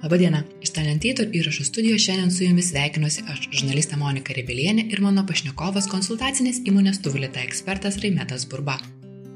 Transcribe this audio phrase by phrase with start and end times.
[0.00, 5.26] Labadiena, iš Talentator įrašų studijos šiandien su jumis sveikinuosi aš, žurnalistė Monika Rebelienė ir mano
[5.28, 8.78] pašnekovas konsultacinės įmonės Tuvulita ekspertas Raimetas Burba.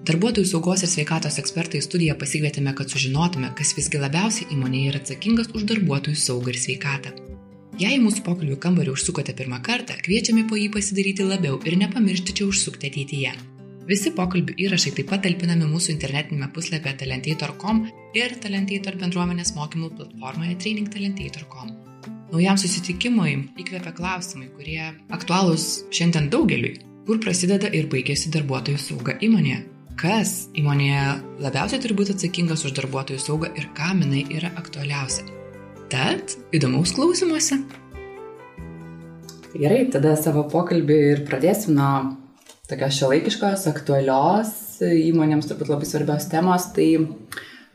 [0.09, 5.53] Darbuotojų saugos ir sveikatos ekspertai studiją pasikvietėme, kad sužinotume, kas visgi labiausiai įmonėje yra atsakingas
[5.53, 7.13] už darbuotojų saugą ir sveikatą.
[7.81, 12.49] Jei mūsų pokalbių kambarį užsukote pirmą kartą, kviečiame po jį pasidaryti labiau ir nepamiršti čia
[12.49, 13.37] užsukti ateityje.
[13.85, 17.83] Visi pokalbių įrašai taip pat talpinami mūsų internetinėme puslapyje talentator.com
[18.17, 21.75] ir Talentator bendruomenės mokymų platformoje trainingtalentator.com.
[22.33, 24.81] Naujam susitikimui įkvepia klausimai, kurie
[25.13, 26.79] aktualūs šiandien daugeliui.
[27.05, 29.61] Kur prasideda ir baigėsi darbuotojų sauga įmonėje?
[30.01, 31.05] Kas įmonėje
[31.45, 35.29] labiausiai turi būti atsakingas už darbuotojų saugą ir kam jinai yra aktualiausia?
[35.93, 37.61] Tad įdomaus klausimuose.
[39.53, 42.24] Gerai, tada savo pokalbį ir pradėsim nuo
[42.71, 46.89] tokios šiuolaikiškos, aktualios, įmonėms turbūt labai svarbios temos, tai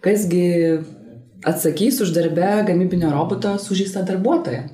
[0.06, 0.46] kasgi
[1.46, 4.66] atsakys už darbę gamybinio roboto sužįstą darbuotoją?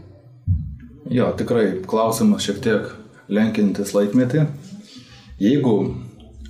[1.12, 2.88] Jo, tikrai klausimas šiek tiek
[3.30, 4.48] lenkintis laikmetį.
[5.42, 5.76] Jeigu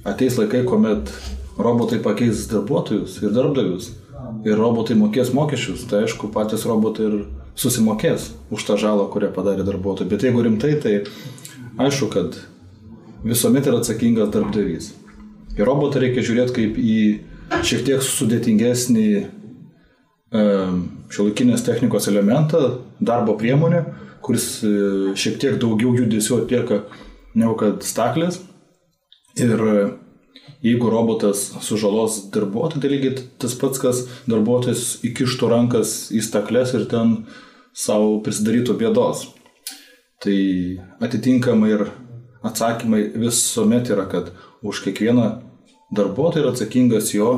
[0.08, 1.12] ateis laikai, kuomet
[1.58, 3.92] robotai pakeis darbuotojus ir darbdavius
[4.46, 7.22] ir robotai mokės mokesčius, tai aišku, patys robotai ir
[7.58, 10.12] susimokės už tą žalą, kurią padarė darbuotojai.
[10.12, 10.96] Bet jeigu rimtai, tai
[11.82, 12.38] aišku, kad
[13.26, 14.92] visuomet yra atsakingas darbdavys.
[15.56, 17.00] Į robotą reikia žiūrėti kaip į
[17.66, 19.10] šiek tiek sudėtingesnį
[20.36, 22.62] šiuolaikinės technikos elementą,
[23.00, 23.84] darbo priemonę,
[24.26, 24.72] kuris e,
[25.18, 26.82] šiek tiek daugiau judesių atlieka
[27.38, 28.42] negu kad staklės.
[29.40, 29.76] Ir e,
[30.66, 36.88] jeigu robotas sužalos darbuotoją, tai lygiai tas pats, kas darbuotojas įkištų rankas į staklės ir
[36.92, 37.18] ten
[37.76, 39.28] savo prisidarytų bėdos.
[40.24, 40.38] Tai
[41.06, 41.88] atitinkamai ir
[42.46, 44.32] atsakymai visuomet yra, kad
[44.66, 45.28] už kiekvieną
[45.96, 47.32] darbuotoją yra atsakingas jo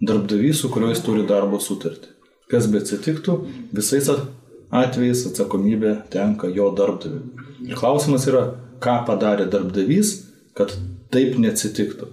[0.00, 2.10] darbdavys, su kuriuo jis turi darbo sutartį.
[2.50, 3.36] Kas be atsitiktų,
[3.72, 7.22] visais atvejais atsakomybė tenka jo darbdaviui.
[7.68, 8.42] Ir klausimas yra,
[8.82, 10.14] ką padarė darbdavys,
[10.58, 10.74] kad
[11.12, 12.08] taip neatsitiktų.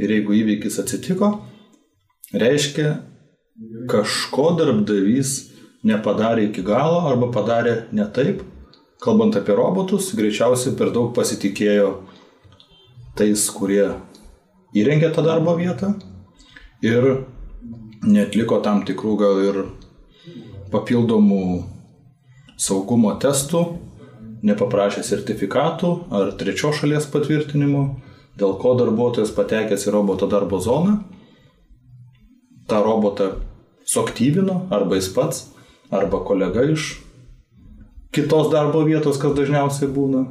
[0.00, 1.30] Ir jeigu įvykis atsitiko,
[2.34, 2.96] reiškia,
[3.90, 5.36] kažko darbdavys
[5.86, 8.42] nepadarė iki galo arba padarė ne taip,
[9.02, 11.90] kalbant apie robotus, greičiausiai per daug pasitikėjo
[13.16, 13.90] tais, kurie
[14.76, 15.94] įrengė tą darbo vietą
[16.84, 17.26] ir
[18.06, 19.62] netliko tam tikrų gal ir
[20.72, 21.42] papildomų
[22.60, 23.62] saugumo testų,
[24.46, 27.84] nepaprašė sertifikatų ar trečios šalies patvirtinimų,
[28.36, 30.98] dėl ko darbuotojas patekęs į roboto darbo zoną,
[32.68, 33.30] tą robotą
[33.86, 35.44] suaktyvino arba jis pats,
[35.94, 36.96] arba kolega iš
[38.16, 40.24] kitos darbo vietos, kas dažniausiai būna.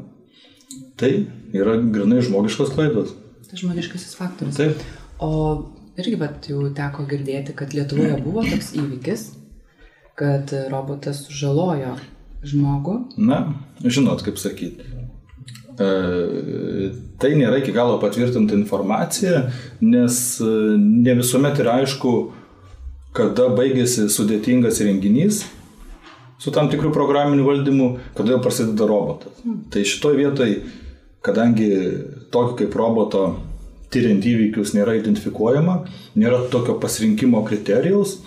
[1.00, 1.12] Tai
[1.56, 3.14] yra grinai žmogiškos klaidos.
[3.46, 4.58] Tai žmogiškasis faktorius.
[4.60, 4.82] Taip.
[5.24, 5.32] O
[6.00, 9.26] irgi bet jau teko girdėti, kad Lietuvoje buvo toks įvykis,
[10.20, 11.96] kad robotas sužalojo
[12.46, 12.98] žmogų.
[13.18, 13.42] Na,
[13.84, 14.86] žinot, kaip sakyti.
[15.76, 15.88] E,
[17.20, 19.50] tai nėra iki galo patvirtinta informacija,
[19.84, 22.16] nes e, ne visuomet yra aišku,
[23.16, 25.44] kada baigėsi sudėtingas renginys
[26.40, 29.40] su tam tikru programiniu valdymu, kada jau prasideda robotas.
[29.46, 29.66] Mm.
[29.72, 30.62] Tai šitoje vietoje,
[31.26, 31.70] kadangi
[32.32, 33.26] tokio kaip roboto
[33.94, 35.78] tyriant įvykius nėra identifikuojama,
[36.20, 38.20] nėra tokio pasirinkimo kriterijaus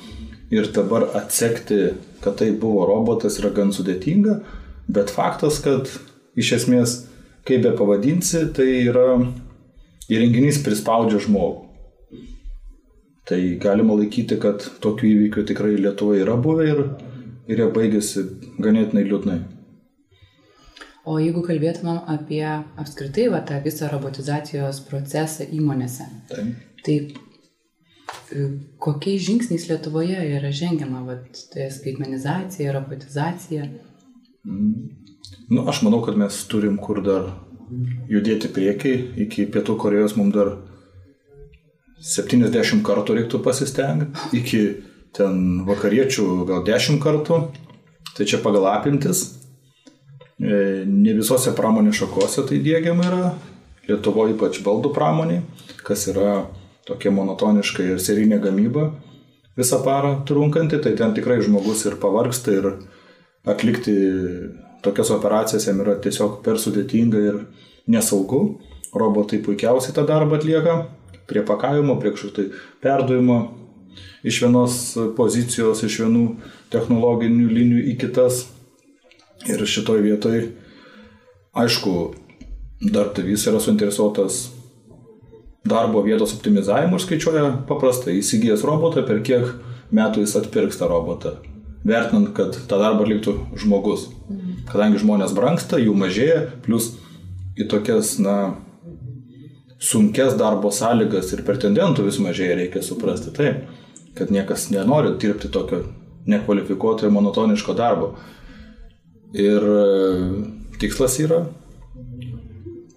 [0.54, 1.92] ir dabar atsekti,
[2.24, 4.40] kad tai buvo robotas yra gan sudėtinga,
[4.88, 5.90] bet faktas, kad
[6.38, 6.96] iš esmės,
[7.46, 9.18] kaip be pavadinsi, tai yra
[10.08, 11.66] įrenginys prispaudžia žmogų.
[13.28, 16.78] Tai galima laikyti, kad tokių įvykių tikrai Lietuvoje yra buvę ir
[17.48, 18.24] ir jie baigėsi
[18.60, 19.38] ganėtinai liūdnai.
[21.08, 26.50] O jeigu kalbėtumėm apie apskritai va, tą visą robotizacijos procesą įmonėse, Taip.
[26.84, 28.48] tai e,
[28.82, 31.16] kokiais žingsniais Lietuvoje yra žengiama va,
[31.54, 33.70] tai skaitmenizacija, robotizacija?
[34.44, 34.90] Mm.
[35.48, 37.30] Nu, aš manau, kad mes turim kur dar
[38.12, 40.52] judėti priekiai, iki Pietų Korejos mums dar
[42.04, 44.60] 70 kartų reiktų pasistengti, iki
[45.16, 47.40] ten vakariečių gal dešimt kartų,
[48.16, 49.24] tai čia pagal apimtis.
[50.38, 53.30] E, ne visose pramonės šakose tai dėgiama yra,
[53.88, 55.40] Lietuvoje ypač baldų pramoniai,
[55.80, 56.42] kas yra
[56.84, 58.90] tokia monotoniška ir serinė gamyba.
[59.56, 62.68] Visą parą trunkanti, tai ten tikrai žmogus ir pavargsta ir
[63.48, 63.94] atlikti
[64.84, 67.40] tokias operacijas jam yra tiesiog per sudėtinga ir
[67.90, 68.58] nesaugu.
[68.92, 70.76] Robotai puikiausiai tą darbą atlieka.
[71.28, 72.44] Prie pakavimo, prie kažkokio tai
[72.84, 73.38] perdavimo,
[74.26, 74.78] iš vienos
[75.16, 76.24] pozicijos, iš vienų
[76.72, 78.46] technologinių linijų į kitas.
[79.48, 80.48] Ir šitoj vietoj,
[81.54, 81.92] aišku,
[82.82, 84.48] darbdavys yra suinteresuotas
[85.68, 89.52] darbo vietos optimizavimu ir skaičiuoja paprastai, įsigijęs robotą, per kiek
[89.94, 91.38] metų jis atpirks tą robotą.
[91.88, 94.08] vertinant, kad tą darbą atliktų žmogus.
[94.68, 96.90] Kadangi žmonės brangsta, jų mažėja, plus
[97.56, 98.56] į tokias, na,
[99.78, 103.62] sunkes darbo sąlygas ir pretendentų vis mažėja, reikia suprasti taip,
[104.18, 105.84] kad niekas nenori dirbti tokio
[106.28, 108.12] nekvalifikuoto ir monotoniško darbo.
[109.32, 109.84] Ir e,
[110.80, 111.44] tikslas yra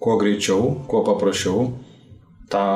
[0.02, 1.68] kuo greičiau, kuo paprasčiau
[2.50, 2.66] tą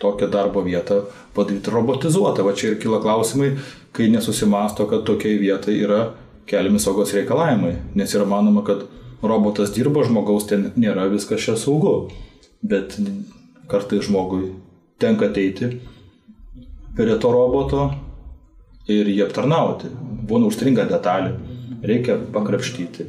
[0.00, 1.00] tokią darbo vietą
[1.34, 2.44] padaryti robotizuotą.
[2.44, 3.54] Va čia ir kyla klausimai,
[3.96, 6.00] kai nesusimasto, kad tokiai vietai yra
[6.46, 8.84] keliami saugos reikalavimai, nes yra manoma, kad
[9.22, 12.10] robotas dirba, žmogaus ten nėra, viskas čia saugu.
[12.66, 12.98] Bet
[13.70, 14.50] kartai žmogui
[15.02, 15.76] tenka ateiti
[16.96, 17.90] prie to roboto
[18.90, 19.90] ir jį aptarnauti.
[20.26, 21.36] Būna užstringa detalė,
[21.86, 23.06] reikia pakrapštyti.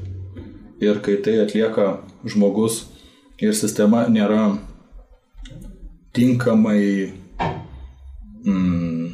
[0.83, 1.87] Ir kai tai atlieka
[2.27, 2.83] žmogus
[3.41, 4.57] ir sistema nėra
[6.17, 6.81] tinkamai
[8.45, 9.07] mm,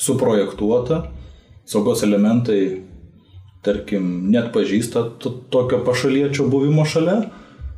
[0.00, 1.02] suprojektuota,
[1.68, 2.62] saugos elementai,
[3.64, 7.22] tarkim, net pažįsta tokio pašaliečio buvimo šalia,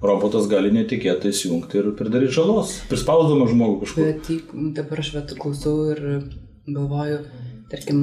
[0.03, 4.09] robotas gali netikėtai įjungti ir pridaryti žalos, prispausdama žmogų kažkur.
[4.09, 4.31] Bet
[4.79, 6.03] dabar aš vat klausau ir
[6.69, 7.23] galvoju,
[7.73, 8.03] tarkim,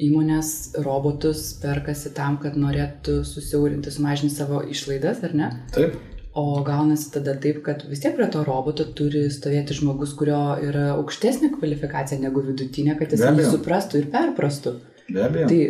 [0.00, 0.52] įmonės
[0.84, 5.50] robotus perkasi tam, kad norėtų susiaurinti, sumažinti savo išlaidas, ar ne?
[5.74, 5.98] Taip.
[6.40, 10.92] O gaunasi tada taip, kad vis tiek prie to roboto turi stovėti žmogus, kurio yra
[10.94, 14.76] aukštesnė kvalifikacija negu vidutinė, kad jis jį suprastų ir perprastų.
[15.10, 15.48] Be abejo.
[15.50, 15.60] Tai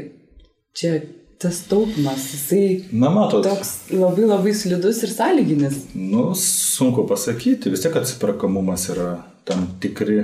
[0.77, 0.93] čia
[1.41, 3.47] tas taupimas, jisai Na, matot.
[3.47, 5.87] toks labai labai slidus ir sąlyginis.
[5.97, 9.15] Nu, sunku pasakyti, vis tiek atsiperkamumas yra
[9.49, 10.21] tam tikri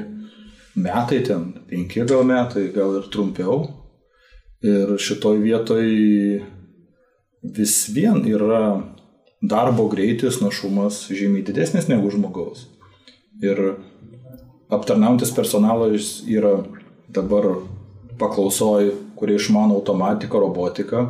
[0.76, 3.64] metai, ten penki gal metai, gal ir trumpiau.
[4.66, 5.86] Ir šitoj vietoj
[7.56, 8.80] vis vien yra
[9.42, 12.66] darbo greitis, našumas žymiai didesnis negu žmogaus.
[13.44, 13.76] Ir
[14.72, 16.58] aptarnaujantis personalas yra
[17.12, 17.60] dabar
[18.18, 21.06] paklausoj, kurie išmano automatiką, robotiką.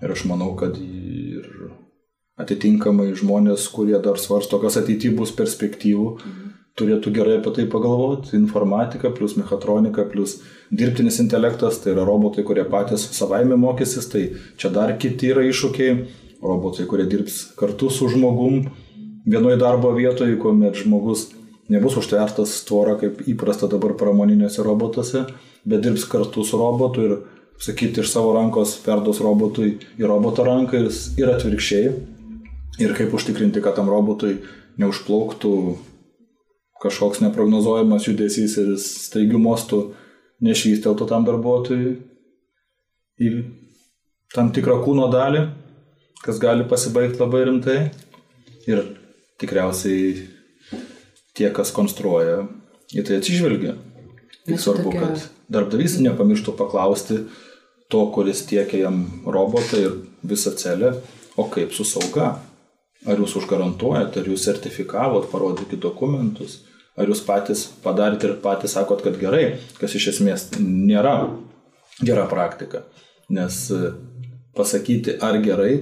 [0.00, 1.46] Ir aš manau, kad ir
[2.40, 6.49] atitinkamai žmonės, kurie dar svarsto, kas ateityje bus perspektyvų, mhm.
[6.80, 8.34] Turėtų gerai apie tai pagalvoti.
[8.38, 10.38] Informatika plus mechatronika plus
[10.72, 14.26] dirbtinis intelektas, tai yra robotai, kurie patys savaime mokysis, tai
[14.60, 15.98] čia dar kiti yra iššūkiai
[16.42, 18.64] robotai, kurie dirbs kartu su žmogum
[19.26, 21.28] vienoje darbo vietoje, kuomet žmogus
[21.70, 25.26] nebus užtvertas tvora kaip įprasta dabar pramoninėse robotuose,
[25.64, 27.18] bet dirbs kartu su robotu ir,
[27.60, 30.88] sakyti, iš savo rankos perduos robotui į roboto ranką ir,
[31.20, 31.92] ir atvirkščiai.
[32.80, 34.38] Ir kaip užtikrinti, kad tam robotui
[34.80, 35.52] neužplauktų
[36.80, 39.80] kažkoks neprognozuojamas judesys ir staigių mostų
[40.44, 41.96] nešvysteltų tam darbuotojui
[43.20, 43.32] į
[44.32, 45.48] tam tikrą kūno dalį
[46.24, 47.78] kas gali pasibaigti labai rimtai.
[48.68, 48.82] Ir
[49.40, 50.26] tikriausiai
[51.36, 52.44] tie, kas konstruoja,
[52.92, 53.76] į tai atsižvelgia.
[54.44, 55.06] Tik svarbu, tokia...
[55.06, 57.22] kad darbdavys nepamirštų paklausti
[57.90, 59.96] to, kuris tiekia jam robotą ir
[60.26, 60.92] visą celę,
[61.40, 62.34] o kaip su sauga.
[63.08, 66.58] Ar jūs užgarantuojate, ar jūs sertifikavot, parodykite dokumentus,
[67.00, 71.14] ar jūs patys padarėte ir patys sakot, kad gerai, kas iš esmės nėra
[72.04, 72.84] gera praktika.
[73.32, 73.70] Nes
[74.56, 75.72] pasakyti, ar gerai,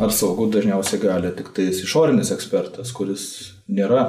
[0.00, 3.28] ar saugu dažniausiai gali tik tais išorinis ekspertas, kuris
[3.68, 4.08] nėra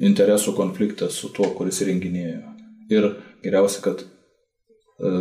[0.00, 2.40] interesų konfliktas su tuo, kuris įrenginėjo.
[2.92, 3.08] Ir
[3.44, 5.12] geriausia, kad e,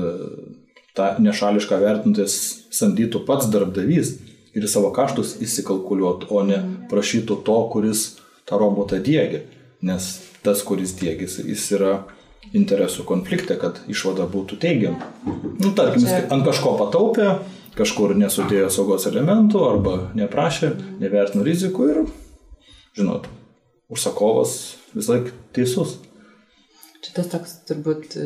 [0.97, 2.37] tą nešališką vertintis
[2.73, 4.15] samdytų pats darbdavys
[4.57, 6.59] ir savo kaštus įsikalkuliuotų, o ne
[6.91, 8.05] prašytų to, kuris
[8.49, 9.45] tą robotą dėgia.
[9.81, 10.11] Nes
[10.45, 11.93] tas, kuris dėgis, jis yra
[12.57, 15.09] interesų konflikte, kad išvada būtų teigiama.
[15.61, 17.27] Nu, tarkim, jis ant kažko pataupė,
[17.77, 22.01] kažkur nesudėjo saugos elementų arba neprašė, nevertino rizikų ir,
[22.97, 23.29] žinot,
[23.91, 24.57] užsakovas
[24.95, 25.99] visą laiką teisus.
[27.01, 28.17] Čia tas toks turbūt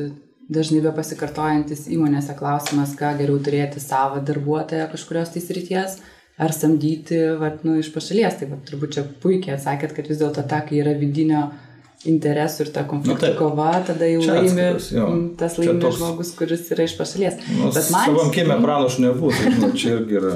[0.51, 5.99] dažnai be pasikartojantis įmonėse klausimas, ką geriau turėti savo darbuotoją kažkurios tais ryties,
[6.37, 8.39] ar samdyti, vat, nu, iš pašalies.
[8.39, 11.47] Tai vat, turbūt čia puikiai atsakėt, kad vis dėlto ta, kai yra vidinio
[12.05, 14.65] interesų ir ta konflikto nu, kova, tada jau laimi
[15.39, 15.97] tas laimi toks...
[15.97, 17.39] žmogus, kuris yra iš pašalies.
[17.49, 18.09] Nu, Bet man...
[18.11, 20.35] Savam kiemė pranašų nebūtų, žinau, čia irgi yra.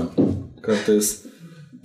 [0.65, 1.11] Kartais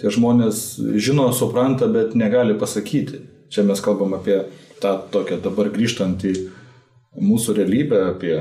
[0.01, 0.63] tie žmonės
[0.97, 3.21] žino, supranta, bet negali pasakyti.
[3.53, 4.41] Čia mes kalbam apie
[4.83, 6.35] tą tokią dabar grįžtant į
[7.23, 8.39] mūsų realybę, apie,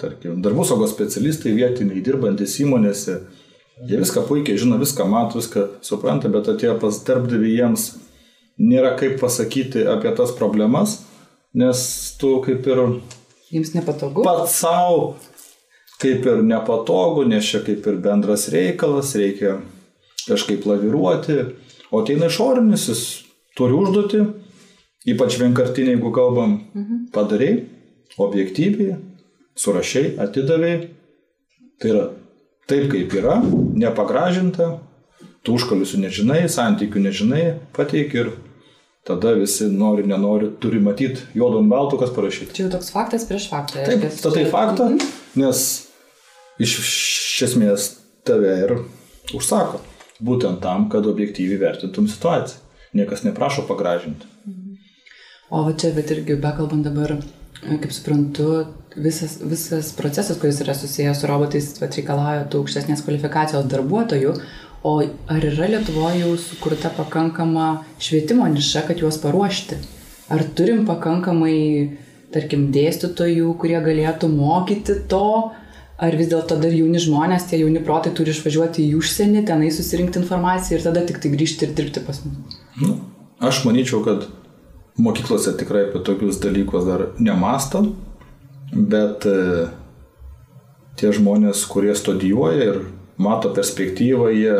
[0.00, 3.22] tarkim, darbų saugos specialistai vietiniai, dirbantis įmonėse.
[3.82, 7.88] Jie viską puikiai žino, viską mato, viską supranta, bet atėjo pas darbdavį jiems
[8.62, 11.00] nėra kaip pasakyti apie tas problemas,
[11.58, 11.80] nes
[12.20, 12.84] tu kaip ir...
[13.50, 14.22] Jums nepatogu?
[14.26, 15.16] Pats savo
[16.02, 19.58] kaip ir nepatogu, nes čia kaip ir bendras reikalas, reikia
[20.28, 21.38] kažkaip laviruoti,
[21.90, 23.04] o ateina išorinis, jis
[23.58, 24.22] turi užduoti,
[25.14, 27.06] ypač vienkartinė, jeigu kalbam, mhm.
[27.14, 27.64] padariai,
[28.22, 28.98] objektyviai,
[29.58, 30.90] surašiai, atidavėjai.
[31.82, 32.04] Tai yra
[32.70, 33.38] taip kaip yra,
[33.76, 34.74] nepagražinta,
[35.44, 37.44] tų užkalisių nežinai, santykių nežinai,
[37.76, 38.32] pateik ir
[39.04, 42.54] tada visi nori, nenori, turi matyti juodu ant baltų, kas parašyta.
[42.56, 43.84] Čia jau toks faktas prieš faktą.
[43.84, 44.88] Taip, statai faktą,
[45.36, 45.64] nes
[46.56, 47.90] iš, iš esmės
[48.24, 48.76] tave ir
[49.36, 49.82] užsako.
[50.24, 52.62] Būtent tam, kad objektyviai vertintum situaciją.
[52.94, 54.28] Niekas neprašo pagražinti.
[55.50, 57.16] O va čia, bet irgi bekalbant dabar,
[57.60, 58.46] kaip suprantu,
[58.96, 64.36] visas, visas procesas, kuris yra susijęs su robotais, reikalauja tų aukštesnės kvalifikacijos darbuotojų,
[64.84, 69.78] O ar yra Lietuvoje jau sukurta pakankama švietimo niša, kad juos paruošti?
[70.28, 71.54] Ar turim pakankamai,
[72.34, 75.30] tarkim, dėstytojų, kurie galėtų mokyti to,
[75.96, 80.20] ar vis dėlto dar jauni žmonės, tie jauni protai turi išvažiuoti į užsienį, tenai susirinkti
[80.20, 82.60] informaciją ir tada tik tai grįžti ir dirbti pas mus?
[82.76, 82.98] Nu,
[83.40, 84.28] aš manyčiau, kad
[85.00, 87.86] mokyklose tikrai apie tokius dalykus dar nemasto,
[88.74, 89.66] bet e,
[90.98, 92.80] tie žmonės, kurie studijuoja ir
[93.16, 94.56] mato perspektyvą, jie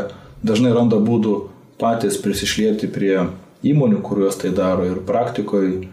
[0.46, 1.34] dažnai randa būdų
[1.80, 3.26] patys prisišlieti prie
[3.64, 5.88] įmonių, kurios tai daro ir praktikoje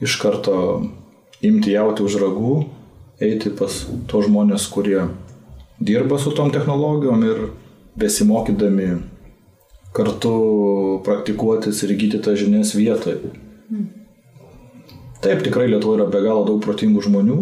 [0.00, 0.56] iš karto
[1.44, 2.54] imti jauti už ragų,
[3.20, 5.10] eiti pas tos žmonės, kurie
[5.80, 7.42] dirba su tom technologijom ir
[8.00, 8.90] besimokydami
[9.96, 10.34] kartu
[11.04, 13.34] praktikuotis ir įgyti tą žinias vietoje.
[15.20, 17.40] Taip, tikrai Lietuvoje yra be galo daug protingų žmonių.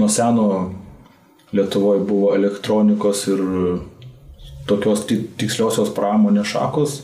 [0.00, 0.46] Nuo seno
[1.54, 3.42] Lietuvoje buvo elektronikos ir
[4.68, 7.02] tokios tiksliosios pramonės šakos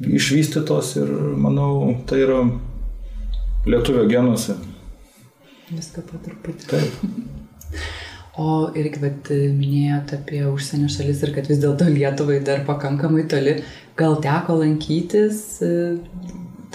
[0.00, 2.40] išvystytos ir manau, tai yra
[3.68, 4.56] lietuvio genuose.
[5.70, 6.68] Viską patruputį.
[6.70, 7.76] Taip.
[8.36, 13.56] O irgi, bet minėjote apie užsienio šalis ir kad vis dėlto Lietuvai dar pakankamai toli.
[13.96, 15.40] Gal teko lankytis,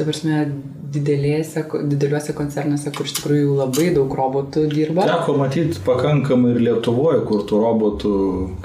[0.01, 0.43] ta prasme,
[0.91, 5.05] didelėse, dideliuose koncernuose, kur iš tikrųjų labai daug robotų dirba.
[5.07, 8.13] Teko matyti pakankamai ir Lietuvoje, kur tų robotų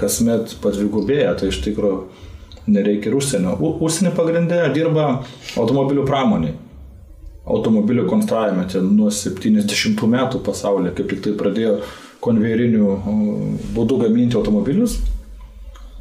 [0.00, 2.00] kasmet padvigubėja, tai iš tikrųjų
[2.73, 3.57] nereikia ir užsienio.
[3.61, 5.11] U, užsienio pagrindė dirba
[5.61, 6.57] automobilių pramoniai.
[7.47, 11.76] Automobilių konstravime, čia nuo 70 metų pasaulyje, kaip tik tai pradėjo
[12.25, 12.97] konvejerinių
[13.76, 14.97] būdų gaminti automobilius,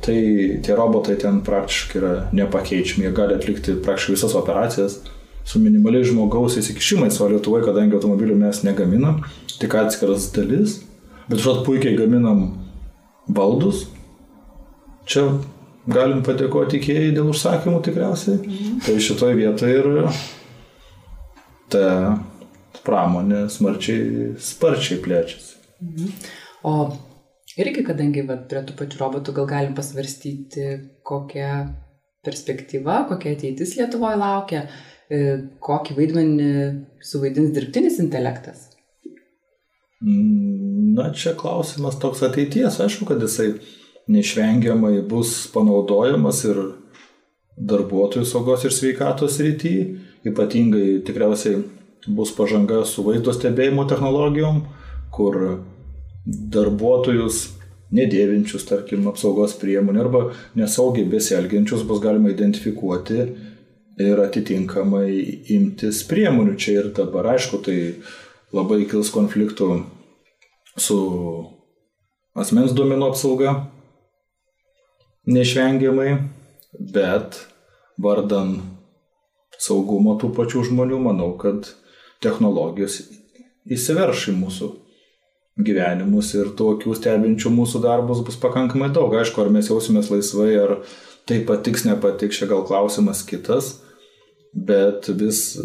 [0.02, 0.16] tai
[0.66, 4.98] tie robotai ten praktiškai yra nepakeičiami, jie gali atlikti praktiškai visas operacijas
[5.46, 9.22] su minimaliai žmogaus įsikišimais, o Lietuvoje, kadangi automobilių mes negaminam,
[9.60, 10.80] tik atskiras dalis,
[11.30, 12.48] bet žinot, puikiai gaminam
[13.30, 13.86] baldus,
[15.10, 15.28] čia
[15.86, 18.40] galim padėkoti ikėjai dėl užsakymų tikriausiai.
[18.42, 18.80] Mhm.
[18.86, 19.90] Tai šitoje vietoje ir
[21.74, 21.86] ta
[22.86, 25.56] pramonė smarčiai, sparčiai plečiasi.
[25.86, 26.16] Mhm.
[26.66, 26.76] O
[27.62, 30.68] irgi, kadangi va, prie tų pačių robotų gal galim pasvarstyti,
[31.06, 31.52] kokia
[32.26, 34.66] perspektyva, kokia ateitis Lietuvoje laukia.
[35.06, 35.18] E,
[35.62, 36.52] kokį vaidmenį
[37.06, 38.72] suvaidins dirbtinis intelektas?
[40.06, 42.80] Na, čia klausimas toks ateities.
[42.82, 43.54] Aišku, kad jisai
[44.12, 46.62] neišvengiamai bus panaudojamas ir
[47.56, 49.86] darbuotojų saugos ir sveikatos rytyje.
[50.26, 51.62] Ypatingai tikriausiai
[52.18, 54.64] bus pažanga su vaizdo stebėjimo technologijom,
[55.14, 55.38] kur
[56.26, 57.44] darbuotojus
[57.96, 60.22] nedėvinčius, tarkim, apsaugos priemonių arba
[60.58, 63.28] nesaugiai besielgiančius bus galima identifikuoti
[64.02, 65.10] ir atitinkamai
[65.56, 67.32] imtis priemonių čia ir dabar.
[67.36, 67.78] Aišku, tai
[68.56, 69.70] labai kils konfliktų
[70.76, 71.00] su
[72.36, 73.56] asmens duomenų apsauga,
[75.32, 76.10] neišvengiamai,
[76.76, 77.40] bet
[78.02, 78.58] vardan
[79.60, 81.72] saugumo tų pačių žmonių, manau, kad
[82.24, 83.06] technologijos
[83.72, 84.72] įsiverš į mūsų
[85.66, 89.16] gyvenimus ir tokių stebinčių mūsų darbus bus pakankamai daug.
[89.16, 90.76] Aišku, ar mes jausimės laisvai, ar
[91.26, 93.78] tai patiks, nepatiks, čia gal klausimas kitas
[94.56, 95.62] bet vis e,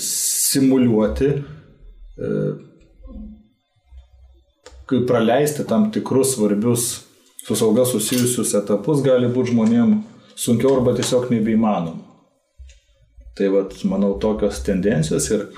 [0.00, 1.30] simuliuoti,
[2.18, 2.30] e,
[5.06, 7.04] praleisti tam tikrus svarbius
[7.46, 9.94] su sauga susijusius etapus gali būti žmonėm
[10.34, 12.02] sunkiau arba tiesiog nebeįmanoma.
[13.34, 15.48] Tai vad, manau, tokios tendencijos ir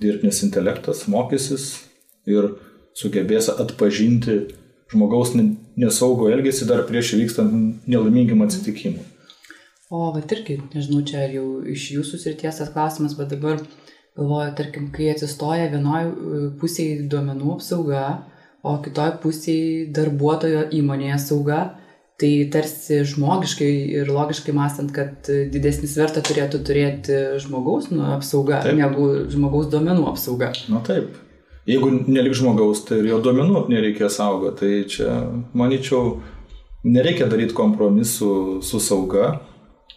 [0.00, 1.66] dirbtinis intelektas mokysis
[2.28, 2.54] ir
[2.96, 4.38] sugebės atpažinti
[4.92, 9.04] žmogaus nesaugų elgesį dar prieš įvykstant nelaimingim atsitikimui.
[9.86, 13.60] O, va, irgi, nežinau, čia jau iš jūsų srities tas klausimas, bet dabar
[14.16, 18.00] galvoju, tarkim, kai atsistoja vienoje pusėje duomenų apsauga,
[18.66, 21.60] o kitoje pusėje darbuotojo įmonėje sauga,
[22.18, 28.74] tai tarsi žmogiškai ir logiškai mąstant, kad didesnį svertą turėtų turėti žmogaus nu, apsauga taip.
[28.80, 30.50] negu žmogaus duomenų apsauga.
[30.72, 31.14] Na taip.
[31.66, 34.58] Jeigu nelik žmogaus, tai ir jo duomenų nereikia saugoti.
[34.62, 35.18] Tai čia,
[35.54, 36.16] manyčiau,
[36.86, 38.32] nereikia daryti kompromisų
[38.66, 39.36] su sauga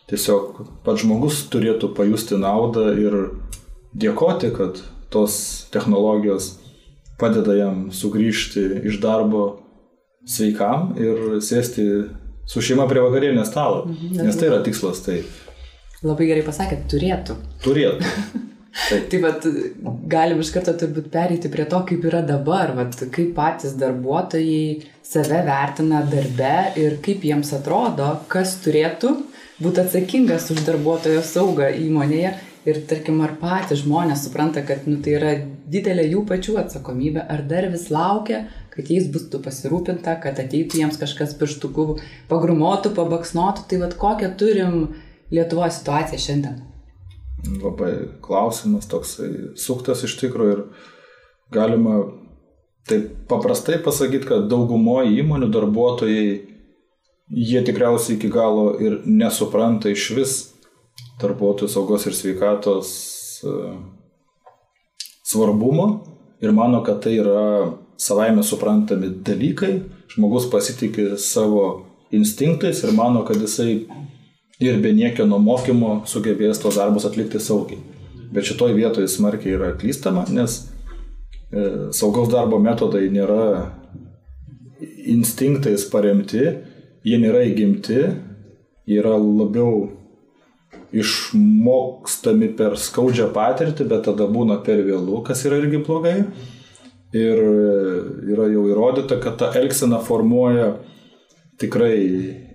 [0.10, 3.18] Tiesiog pats žmogus turėtų pajusti naudą ir
[3.94, 4.82] dėkoti, kad
[5.14, 6.56] tos technologijos
[7.20, 9.44] padeda jam sugrįžti iš darbo
[10.30, 11.86] sveikam ir sėsti
[12.50, 13.86] su šeima prie vakarienės stalo.
[13.86, 15.22] Mhm, nes tai yra tikslas, tai.
[16.02, 17.36] Labai gerai pasakėt, turėtų.
[17.66, 18.14] Turėtų.
[18.80, 19.08] Taip.
[19.12, 19.46] tai vat,
[20.08, 25.42] galim iš karto turbūt pereiti prie to, kaip yra dabar, vat, kaip patys darbuotojai save
[25.48, 29.12] vertina darbe ir kaip jiems atrodo, kas turėtų
[29.60, 32.34] būti atsakingas už darbuotojo saugą įmonėje
[32.70, 35.34] ir tarkim, ar patys žmonės supranta, kad nu, tai yra
[35.72, 40.82] didelė jų pačių atsakomybė, ar dar vis laukia, kad jais bus tu pasirūpinta, kad ateitų
[40.82, 41.88] jiems kažkas pirštukų
[42.32, 44.82] pagrumotų, pabaksnotų, tai vad kokią turim
[45.30, 46.56] Lietuvoje situaciją šiandien?
[47.62, 47.92] Labai
[48.26, 50.64] klausimas toksai suktas iš tikrųjų ir
[51.54, 52.00] galima
[52.90, 56.24] taip paprastai pasakyti, kad daugumoje įmonių darbuotojai
[57.30, 60.38] jie tikriausiai iki galo ir nesupranta iš vis
[61.22, 62.90] darbuotojų saugos ir sveikatos
[63.44, 63.56] e,
[65.28, 65.90] svarbumo
[66.42, 69.74] ir mano, kad tai yra savaime suprantami dalykai.
[70.10, 73.84] Žmogus pasitikė savo instinktais ir mano, kad jisai
[74.60, 77.82] ir be niekieno mokymo sugebės tos darbus atlikti saugiai.
[78.34, 80.62] Bet šitoj vietoje smarkiai yra klystama, nes
[81.52, 83.76] e, saugaus darbo metodai nėra
[85.10, 86.44] instinktais paremti,
[87.06, 88.02] jie nėra įgimti,
[88.90, 89.90] yra labiau
[90.96, 96.18] išmokstami per skaudžią patirtį, bet tada būna per vėlų, kas yra irgi blogai.
[97.14, 97.40] Ir
[98.30, 100.76] yra jau įrodyta, kad ta elgsena formuoja
[101.60, 101.96] tikrai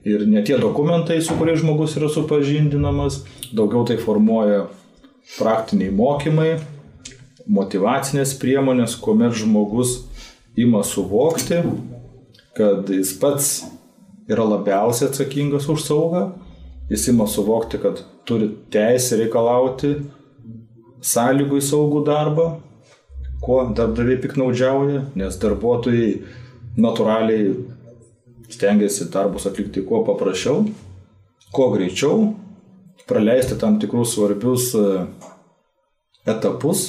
[0.06, 3.22] ir ne tie dokumentai, su kuriais žmogus yra supažindinamas,
[3.52, 4.68] daugiau tai formuoja
[5.36, 6.52] praktiniai mokymai,
[7.50, 10.04] motivacinės priemonės, kuomet žmogus
[10.56, 11.60] ima suvokti,
[12.54, 13.50] kad jis pats
[14.30, 16.24] yra labiausiai atsakingas už saugą,
[16.90, 19.94] jis ima suvokti, kad turi teisę reikalauti
[21.04, 22.46] sąlygų į saugų darbą,
[23.44, 26.08] kuo darbdaviai piknaudžiauja, nes darbuotojai
[26.80, 27.52] natūraliai
[28.52, 30.64] stengiasi darbus atlikti kuo paprasčiau,
[31.54, 32.32] kuo greičiau,
[33.08, 35.04] praleisti tam tikrus svarbius e,
[36.30, 36.86] etapus,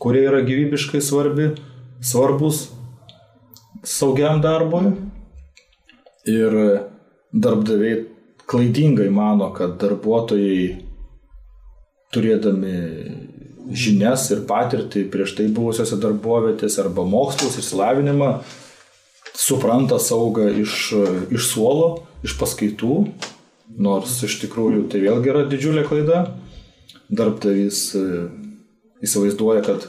[0.00, 1.50] kurie yra gyvybiškai svarbi,
[2.00, 2.66] svarbus
[3.84, 4.94] saugiam darbui.
[6.26, 6.54] Ir
[7.32, 8.04] darbdaviai
[8.50, 10.86] klaidingai mano, kad darbuotojai
[12.14, 12.76] turėdami
[13.74, 18.30] žinias ir patirtį prieš tai buvusiose darbovietėse arba mokslus, išsilavinimą,
[19.36, 20.92] supranta saugą iš,
[21.34, 21.88] iš suolo,
[22.26, 23.00] iš paskaitų,
[23.82, 26.22] nors iš tikrųjų tai vėlgi yra didžiulė klaida.
[27.06, 28.04] Darbdavys e,
[29.06, 29.84] įsivaizduoja, kad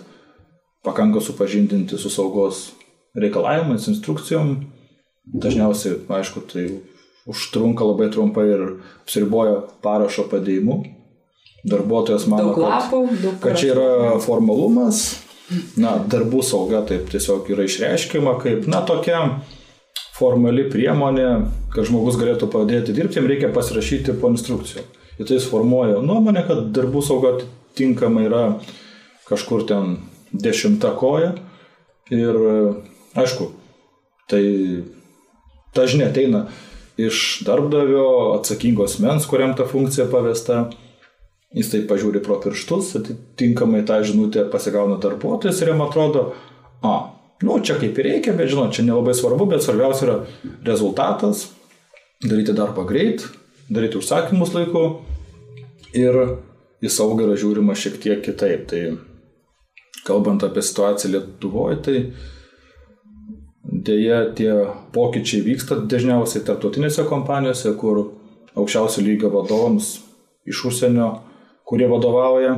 [0.86, 2.72] pakanka supažindinti su saugos
[3.18, 4.58] reikalavimais, instrukcijom.
[5.34, 6.68] Dažniausiai, aišku, tai
[7.28, 8.64] užtrunka labai trumpai ir
[9.04, 10.80] apsiriboja parašo padėjimu.
[11.68, 15.18] Darbuotojas mano, daug lapų, kad, kad čia yra formalumas,
[15.76, 19.20] na, darbų sauga taip tiesiog yra išreiškiama kaip, na, tokia
[20.16, 21.28] formali priemonė,
[21.74, 24.86] kad žmogus galėtų padėti dirbti, jam reikia pasirašyti po instrukcijų.
[25.18, 27.34] Ir tai formuoja nuomonę, kad darbų sauga
[27.78, 28.44] tinkama yra
[29.28, 29.98] kažkur ten
[30.32, 31.34] dešimta koja.
[32.14, 32.38] Ir
[33.18, 33.50] aišku,
[34.32, 34.44] tai
[35.76, 36.46] ta žinia ateina
[36.98, 40.68] iš darbdavio, atsakingos mens, kuriam ta funkcija pavesta.
[41.56, 46.24] Jis tai pažiūri pro pirštus, atitinkamai tą žinutę pasigauna darbuotojas ir jam atrodo,
[46.84, 46.96] a,
[47.40, 50.18] nu, čia kaip ir reikia, bet žinot, čia nelabai svarbu, bet svarbiausia yra
[50.68, 51.46] rezultatas,
[52.26, 53.24] daryti darbą greit,
[53.72, 54.84] daryti užsakymus laiku
[55.96, 56.20] ir
[56.84, 58.68] į saugą yra žiūrima šiek tiek kitaip.
[58.68, 58.82] Tai
[60.08, 61.98] kalbant apie situaciją Lietuvoje, tai
[63.78, 64.52] Deja, tie
[64.96, 68.00] pokyčiai vyksta dažniausiai tarptautinėse kompanijose, kur
[68.58, 69.92] aukščiausio lygio vadovams
[70.50, 71.10] iš užsienio,
[71.68, 72.56] kurie vadovauja,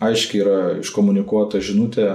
[0.00, 2.06] aiškiai yra iškomunikuota žinutė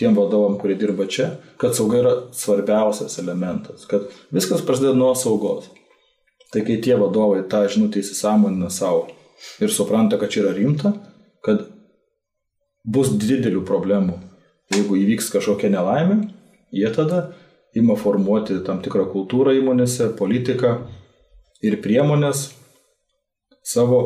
[0.00, 1.28] tiem vadovam, kurie dirba čia,
[1.60, 5.68] kad sauga yra svarbiausias elementas, kad viskas prasideda nuo saugos.
[6.50, 9.06] Tai kai tie vadovai tą žinutę įsisamonina savo
[9.62, 10.96] ir supranta, kad čia yra rimta,
[11.44, 11.68] kad
[12.82, 14.16] bus didelių problemų,
[14.72, 16.22] jeigu įvyks kažkokia nelaimė,
[16.70, 17.30] Jie tada
[17.74, 20.74] ima formuoti tam tikrą kultūrą įmonėse, politiką
[21.66, 22.48] ir priemonės
[23.66, 24.00] savo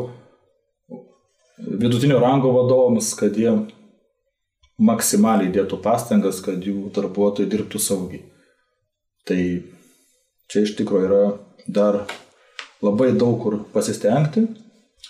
[1.59, 3.53] vidutinio rango vadovams, kad jie
[4.79, 8.25] maksimaliai dėtų pastangas, kad jų darbuotojai dirbtų saugiai.
[9.25, 9.41] Tai
[10.51, 11.23] čia iš tikrųjų yra
[11.67, 12.03] dar
[12.85, 14.49] labai daug kur pasistengti.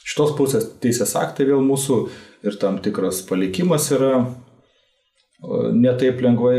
[0.05, 1.99] Šitos pusės teisės aktai vėl mūsų
[2.45, 4.27] ir tam tikras palikimas yra
[5.73, 6.59] netaip lengvai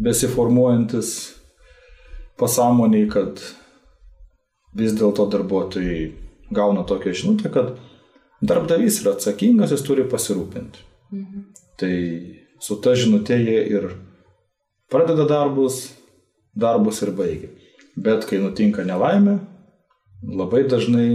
[0.00, 1.10] besiformuojantis
[2.40, 3.40] pasąmoniai, kad
[4.76, 6.12] vis dėlto darbuotojai
[6.54, 7.74] gauna tokią žinutę, kad
[8.42, 10.86] darbdavys yra atsakingas, jis turi pasirūpinti.
[11.12, 11.42] Mhm.
[11.80, 11.94] Tai
[12.60, 13.90] su ta žinutė jie ir
[14.92, 15.82] pradeda darbus,
[16.54, 17.50] darbus ir baigia.
[18.00, 19.38] Bet kai nutinka nelaimė,
[20.22, 21.08] labai dažnai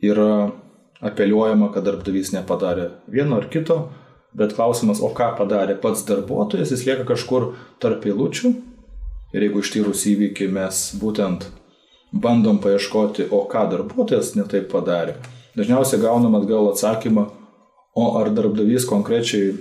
[0.00, 0.52] yra
[1.04, 3.78] apeliuojama, kad darbdavys nepadarė vieno ar kito,
[4.36, 8.52] bet klausimas, o ką padarė pats darbuotojas, jis lieka kažkur tarp eilučių.
[9.30, 11.46] Ir jeigu ištyrus įvykį mes būtent
[12.10, 15.16] bandom paieškoti, o ką darbuotojas netaip padarė,
[15.58, 17.28] dažniausiai gaunam atgal atsakymą,
[17.94, 19.52] o ar darbdavys konkrečiai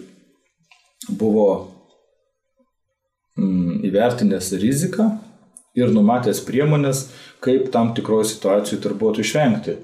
[1.10, 1.50] buvo
[3.38, 5.10] mm, įvertinęs riziką
[5.78, 7.08] ir numatęs priemonės,
[7.44, 9.78] kaip tam tikroje situacijoje darbuotojų išvengti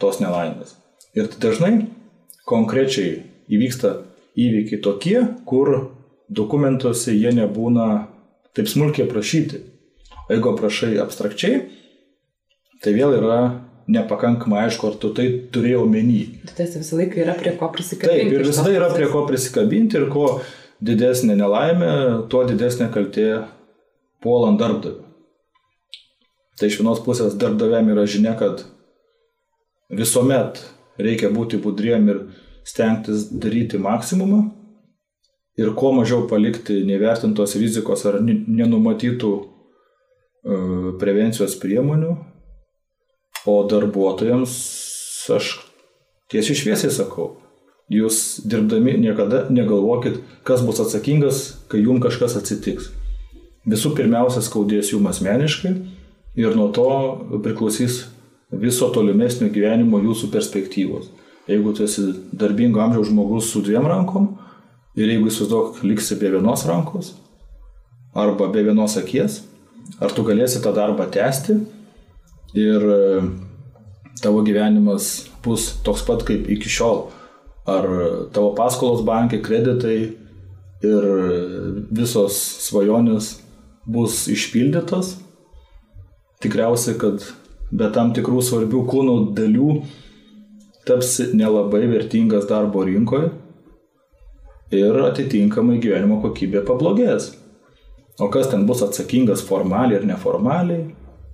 [0.00, 0.76] tos nelaimės.
[1.16, 1.88] Ir dažnai
[2.48, 3.96] konkrečiai įvyksta
[4.46, 5.72] įvykiai tokie, kur
[6.30, 7.88] dokumentuose jie nebūna
[8.56, 9.64] taip smulkiai aprašyti.
[10.28, 11.64] O jeigu aprašai abstrakčiai,
[12.82, 13.40] tai vėl yra
[13.90, 16.20] nepakankamai aišku, ar tu tai turėjai omeny.
[16.54, 18.28] Tai visą laiką yra prie ko prisikabinti.
[18.28, 20.28] Taip, ir visada yra prie ko prisikabinti ir kuo
[20.84, 21.94] didesnė nelaimė,
[22.30, 23.28] tuo didesnė kaltė
[24.22, 25.08] puolant darbdavį.
[26.60, 28.62] Tai iš vienos pusės darbdaviam yra žinia, kad
[29.96, 30.60] visuomet
[31.00, 32.18] reikia būti budriem ir
[32.66, 34.42] stengtis daryti maksimumą
[35.60, 39.42] ir kuo mažiau palikti nevertintos rizikos ar nenumatytų e,
[41.00, 42.14] prevencijos priemonių,
[43.50, 44.54] o darbuotojams
[45.36, 45.52] aš
[46.32, 47.34] tiesiai šviesiai sakau,
[47.90, 52.90] jūs dirbdami niekada negalvokit, kas bus atsakingas, kai jums kažkas atsitiks.
[53.68, 55.74] Visų pirmiausia, skaudės jums asmeniškai
[56.40, 56.88] ir nuo to
[57.44, 58.06] priklausys
[58.50, 61.10] viso tolimesnio gyvenimo jūsų perspektyvos.
[61.48, 64.34] Jeigu tu esi darbingo amžiaus žmogus su dviem rankom
[64.96, 67.14] ir jeigu įsivaizduok liksi be vienos rankos
[68.14, 69.42] arba be vienos akies,
[70.02, 71.56] ar tu galėsi tą darbą tęsti
[72.58, 73.20] ir e,
[74.22, 77.06] tavo gyvenimas bus toks pat kaip iki šiol.
[77.70, 77.86] Ar
[78.34, 79.98] tavo paskolos bankai, kreditai
[80.82, 81.06] ir
[81.92, 83.36] visos svajonės
[83.86, 85.14] bus išpildytos.
[86.40, 87.24] Tikriausiai, kad
[87.70, 89.82] be tam tikrų svarbių kūno dalių
[90.90, 93.30] taps nelabai vertingas darbo rinkoje
[94.74, 97.32] ir atitinkamai gyvenimo kokybė pablogės.
[98.20, 100.90] O kas ten bus atsakingas formaliai ir neformaliai,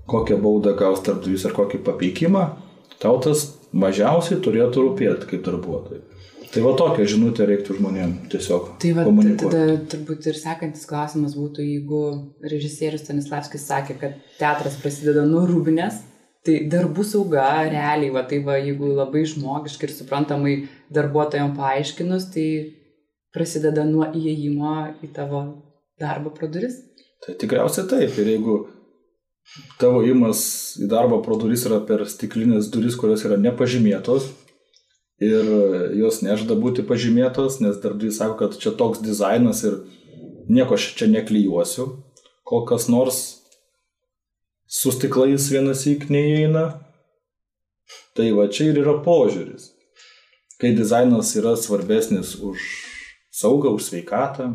[0.08, 2.44] kokią baudą gaus darbdavys ar kokį papeikimą,
[3.02, 6.04] tau tas mažiausiai turėtų rūpėti kaip darbuotojai.
[6.52, 8.68] Tai va tokią žinutę reiktų žmonėms tiesiog.
[8.80, 9.04] Tai va,
[9.42, 12.02] tada turbūt ir sekantis klausimas būtų, jeigu
[12.46, 15.98] režisierius Stanislavskis sakė, kad teatras prasideda nuo rūbinės,
[16.46, 20.54] Tai darbų sauga, realiai, va, tai va, jeigu labai žmogiškai ir suprantamai
[20.94, 22.48] darbuotojams paaiškinus, tai
[23.34, 25.42] prasideda nuo įėjimo į tavo
[26.00, 26.78] darbą pro duris.
[27.24, 28.14] Tai tikriausiai taip.
[28.22, 28.56] Ir jeigu
[29.80, 30.40] tavo įmas
[30.82, 34.30] į darbą pro duris yra per stiklinės duris, kurios yra nepažymėtos
[35.22, 35.48] ir
[35.96, 39.80] jos nežada būti pažymėtos, nes darbdavys sako, kad čia toks dizainas ir
[40.52, 41.88] nieko aš čia neklyjuosiu,
[42.46, 43.22] kol kas nors
[44.76, 46.66] su stiklais vienas įk neįeina.
[48.16, 49.70] Tai va čia ir yra požiūris.
[50.60, 52.64] Kai dizainas yra svarbesnis už
[53.32, 54.50] saugą, už sveikatą,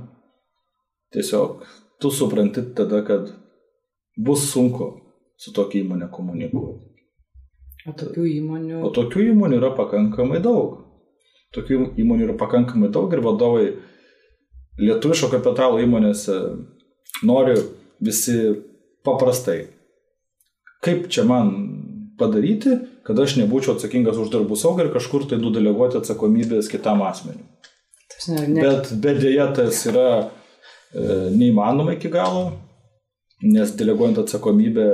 [1.13, 1.65] tiesiog
[2.01, 3.29] tu supranti tada, kad
[4.17, 4.91] bus sunku
[5.37, 6.87] su tokia įmonė komunikuoti.
[7.89, 8.79] O tokių įmonių.
[8.85, 10.81] O tokių įmonių yra pakankamai daug.
[11.55, 13.67] Tokių įmonių yra pakankamai daug ir vadovai
[14.81, 16.37] lietuviško kapitalo įmonėse
[17.25, 17.57] nori
[18.01, 18.37] visi
[19.05, 19.63] paprastai
[20.81, 21.51] kaip čia man
[22.19, 27.45] padaryti, kad aš nebūčiau atsakingas už darbų saugą ir kažkur tai nudeleguoti atsakomybės kitam asmeniu.
[28.29, 28.61] Ne, ne.
[28.61, 30.25] Bet, bet dėja tas yra e,
[31.33, 32.51] neįmanoma iki galo,
[33.41, 34.87] nes deleguojant atsakomybę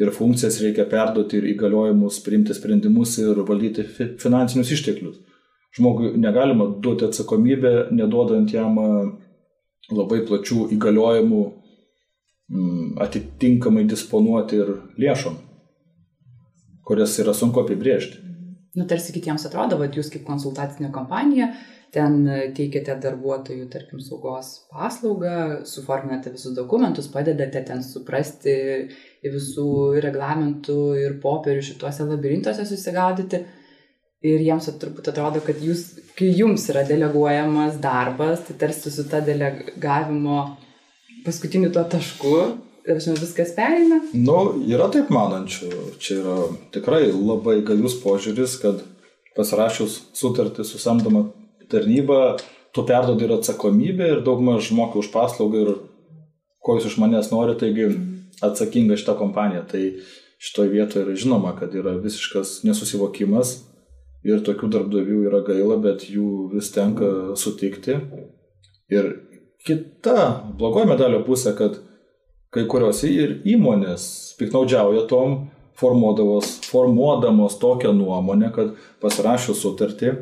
[0.00, 5.20] ir funkcijas reikia perduoti ir įgaliojimus, priimti sprendimus ir valdyti fi, finansinius išteklius.
[5.76, 8.90] Žmogui negalima duoti atsakomybę, neduodant jam e,
[9.96, 11.42] labai plačių įgaliojimų
[13.00, 15.36] atitinkamai disponuoti ir lėšom,
[16.86, 18.26] kurias yra sunku apibriežti.
[18.78, 21.50] Nu, tarsi kitiems atrodo, kad jūs kaip konsultacinė kompanija
[21.94, 22.20] ten
[22.54, 28.54] teikiate darbuotojų, tarkim, saugos paslaugą, suforminate visus dokumentus, padedate ten suprasti
[29.26, 29.70] visų
[30.04, 33.42] reglamentų ir popierių šituose labirintuose susigaudyti.
[34.30, 39.22] Ir jiems turbūt atrodo, kad jūs, kai jums yra deleguojamas darbas, tai tarsi su ta
[39.24, 40.42] delegavimo
[41.24, 42.34] paskutiniu tuo tašku
[42.90, 44.00] aš viskas pereina?
[44.12, 45.68] Nu, yra taip manančių.
[46.02, 46.38] Čia yra
[46.74, 48.80] tikrai labai gajus požiūris, kad
[49.36, 51.28] pasirašius sutartį su samdoma
[51.70, 52.38] tarnyba,
[52.74, 55.72] tu perdodi ir atsakomybę ir daugmaž moki už paslaugą ir
[56.60, 57.88] ko jūs iš manęs nori, taigi
[58.44, 59.64] atsakinga šitą kompaniją.
[59.70, 59.82] Tai
[60.40, 63.58] šitoje vietoje yra žinoma, kad yra visiškas nesusivokimas
[64.26, 68.00] ir tokių darbdavių yra gaila, bet jų vis tenka sutikti.
[68.90, 69.12] Ir
[69.66, 70.26] kita
[70.58, 71.78] blogoji medalio pusė, kad
[72.54, 74.04] kai kuriuose ir įmonės
[74.40, 75.48] piknaudžiauja tom,
[75.80, 80.14] formuodamos tokią nuomonę, kad pasirašius sutartį,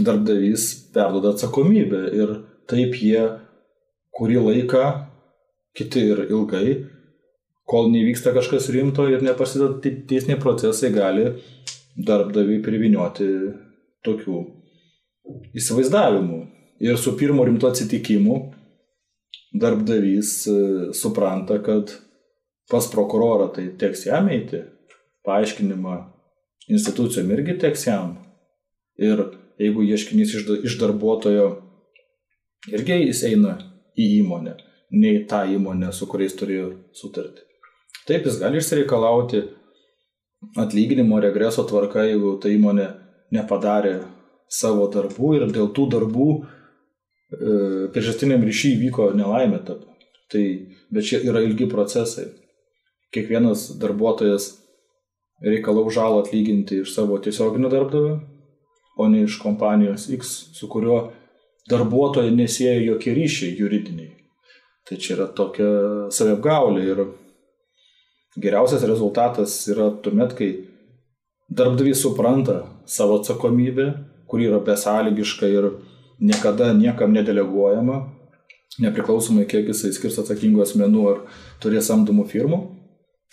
[0.00, 2.36] darbdavys perdoda atsakomybę ir
[2.70, 3.26] taip jie
[4.16, 4.86] kurį laiką,
[5.76, 6.76] kiti ir ilgai,
[7.68, 11.28] kol nevyksta kažkas rimto ir nepasideda teisiniai procesai, gali
[11.96, 13.28] darbdaviui privinioti
[14.06, 14.38] tokių
[15.56, 16.40] įsivaizdavimų.
[16.82, 18.36] Ir su pirmo rimto atsitikimu
[19.52, 20.54] darbdavys e,
[20.96, 21.92] supranta, kad
[22.70, 24.62] pas prokurorą tai teks jam eiti,
[25.26, 25.98] paaiškinimą
[26.72, 28.16] institucijom irgi teks jam.
[28.98, 29.22] Ir
[29.60, 31.46] jeigu ieškinys iš darbuotojo
[32.72, 33.56] irgi jis eina
[33.98, 34.56] į įmonę,
[34.94, 37.44] nei tą įmonę, su kuriais turėjo sutartį.
[38.08, 39.44] Taip, jis gali išsireikalauti
[40.58, 42.88] atlyginimo regreso tvarka, jeigu ta įmonė
[43.34, 44.00] nepadarė
[44.52, 46.28] savo darbų ir dėl tų darbų
[47.92, 49.62] priežastiniam ryšiai vyko nelaimė.
[49.66, 49.86] Taip.
[50.32, 50.44] Tai,
[50.92, 52.30] bet čia yra ilgi procesai.
[53.12, 54.48] Kiekvienas darbuotojas
[55.44, 58.20] reikalau žalą atlyginti iš savo tiesioginio darbdavio,
[58.96, 61.10] o ne iš kompanijos X, su kuriuo
[61.70, 64.12] darbuotojo nesieja jokie ryšiai juridiniai.
[64.88, 65.68] Tai čia yra tokia
[66.14, 67.04] saviapgaulė ir
[68.40, 70.50] geriausias rezultatas yra tuomet, kai
[71.52, 73.92] darbdavys supranta savo atsakomybę,
[74.26, 75.68] kuri yra besąlygiška ir
[76.22, 77.98] niekada niekam nedeleguojama,
[78.82, 81.24] nepriklausomai kiek jisai skirs atsakingų asmenų ar
[81.62, 82.60] turės samdomų firmų.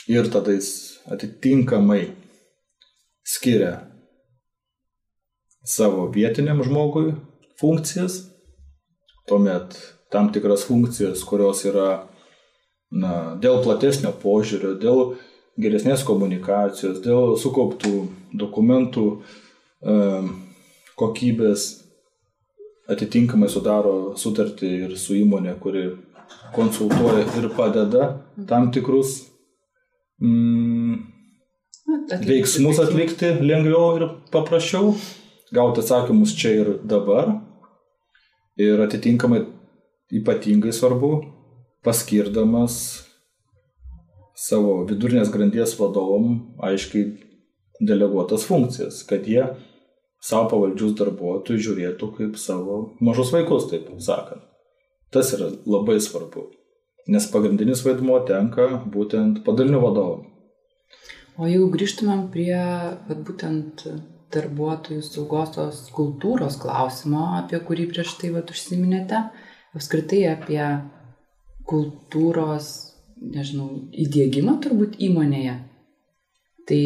[0.09, 0.71] Ir tada jis
[1.11, 2.01] atitinkamai
[3.27, 3.75] skiria
[5.65, 7.13] savo vietiniam žmogui
[7.61, 8.23] funkcijas,
[9.29, 9.77] tuomet
[10.09, 11.89] tam tikras funkcijas, kurios yra
[12.89, 15.13] na, dėl platesnio požiūrio, dėl
[15.59, 18.07] geresnės komunikacijos, dėl sukauptų
[18.39, 19.99] dokumentų e,
[20.97, 21.67] kokybės
[22.89, 25.85] atitinkamai sudaro sutartį ir su įmonė, kuri
[26.55, 28.09] konsultuoja ir padeda
[28.49, 29.15] tam tikrus
[30.21, 30.95] mm,
[32.25, 34.95] veiksmus atlikti lengviau ir paprasčiau,
[35.53, 37.35] gauti atsakymus čia ir dabar.
[38.59, 39.45] Ir atitinkamai
[40.19, 41.13] ypatingai svarbu
[41.85, 42.75] paskirdamas
[44.35, 47.13] savo vidurinės grandies vadovom aiškiai
[47.79, 49.45] deleguotas funkcijas, kad jie
[50.23, 54.43] savo pavaldžius darbuotojus žiūrėtų kaip savo mažus vaikus, taip sakant.
[55.13, 56.49] Tas yra labai svarbu,
[57.09, 60.27] nes pagrindinis vaidmuo tenka būtent padalinių vadovom.
[61.39, 63.85] O jeigu grįžtumėm prie vat, būtent
[64.33, 69.23] darbuotojų saugos tos kultūros klausimo, apie kurį prieš tai vat, užsiminėte,
[69.73, 70.61] apskritai apie
[71.69, 72.69] kultūros,
[73.23, 73.69] nežinau,
[74.03, 75.55] įdėgymą turbūt įmonėje.
[76.69, 76.83] Tai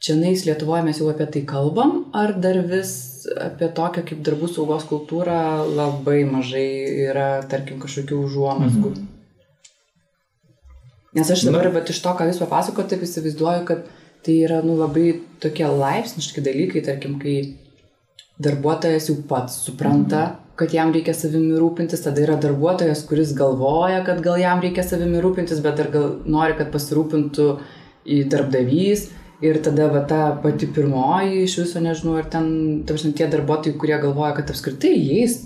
[0.00, 2.92] čia nais Lietuvoje mes jau apie tai kalbam, ar dar vis
[3.36, 6.68] apie tokią kaip darbų saugos kultūrą labai mažai
[7.10, 8.92] yra, tarkim, kažkokių užuomasgų.
[8.96, 9.08] Mhm.
[11.18, 13.88] Nes aš dabar, bet iš to, ką jūs papasakote, taip įsivaizduoju, kad
[14.24, 17.34] tai yra nu, labai tokie laipsniški dalykai, tarkim, kai
[18.40, 20.54] darbuotojas jau pats supranta, mhm.
[20.60, 25.20] kad jam reikia savimi rūpintis, tada yra darbuotojas, kuris galvoja, kad gal jam reikia savimi
[25.20, 27.50] rūpintis, bet dar gal nori, kad pasirūpintų
[28.10, 29.10] į darbdavys.
[29.40, 32.50] Ir tada va ta pati pirmoji iš viso nežinau, ar ten,
[32.88, 35.38] tarsi, tie darbuotojai, kurie galvoja, kad apskritai jais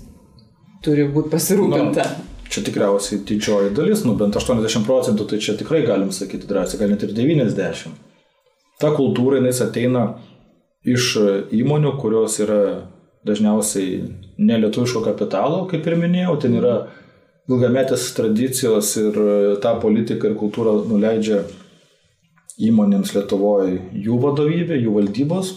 [0.83, 2.09] turi būti pasirūpinta.
[2.09, 6.83] Na, čia tikriausiai didžioji dalis, nu bent 80 procentų, tai čia tikrai galim sakyti drąsiai,
[6.83, 7.95] gal net ir 90
[8.81, 10.05] ta kultūra jinai ateina
[10.85, 11.15] iš
[11.55, 12.61] įmonių, kurios yra
[13.25, 14.03] dažniausiai
[14.37, 16.75] nelietuviško kapitalo, kaip ir minėjau, ten yra
[17.49, 19.17] ilgametės tradicijos ir
[19.65, 21.45] tą politiką ir kultūrą nuleidžia
[22.61, 25.55] įmonėms Lietuvoje jų vadovybė, jų valdybos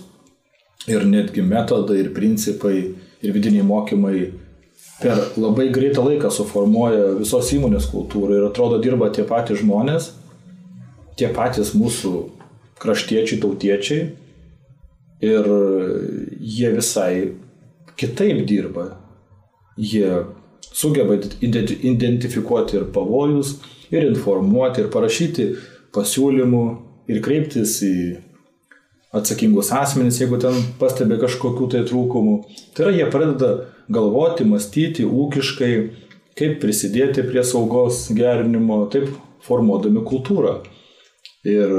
[0.89, 2.77] ir netgi metodai ir principai
[3.21, 4.31] ir vidiniai mokymai
[5.01, 10.11] per labai greitą laiką suformuoja visos įmonės kultūrą ir atrodo dirba tie patys žmonės,
[11.17, 12.13] tie patys mūsų
[12.81, 14.07] kraštiečiai, tautiečiai
[15.25, 15.51] ir
[16.39, 17.11] jie visai
[17.97, 18.89] kitaip dirba.
[19.77, 20.25] Jie
[20.61, 23.57] sugeba identifikuoti ir pavojus,
[23.93, 25.47] ir informuoti, ir parašyti
[25.93, 26.63] pasiūlymų,
[27.07, 27.97] ir kreiptis į
[29.17, 32.37] atsakingus asmenys, jeigu ten pastebė kažkokių tai trūkumų.
[32.75, 33.51] Tai yra, jie pradeda
[33.91, 35.71] galvoti, mąstyti ūkiškai,
[36.37, 39.09] kaip prisidėti prie saugos gerinimo, taip
[39.47, 40.59] formuodami kultūrą.
[41.47, 41.71] Ir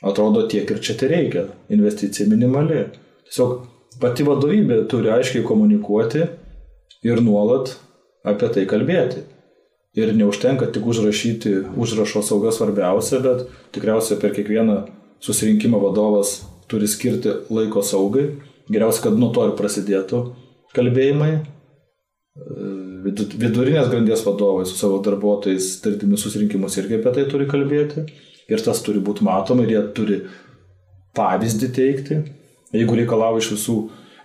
[0.00, 1.44] Atrodo, tiek ir čia tai reikia.
[1.68, 2.86] Investicija minimali.
[3.28, 3.58] Tiesiog
[4.00, 6.22] pati vadovybė turi aiškiai komunikuoti
[7.04, 7.74] ir nuolat
[8.24, 9.26] apie tai kalbėti.
[9.98, 14.84] Ir neužtenka tik užrašyti užrašo sauga svarbiausia, bet tikriausiai per kiekvieną
[15.20, 16.36] susirinkimą vadovas
[16.70, 18.28] turi skirti laiko saugai.
[18.70, 20.20] Geriausia, kad nuo to ir prasidėtų
[20.76, 21.32] kalbėjimai.
[23.40, 28.06] vidurinės grandies vadovai su savo darbuotojais, darydami susirinkimus irgi apie tai turi kalbėti.
[28.50, 30.20] Ir tas turi būti matoma ir jie turi
[31.18, 32.22] pavyzdį teikti.
[32.70, 33.76] Jeigu reikalauja iš visų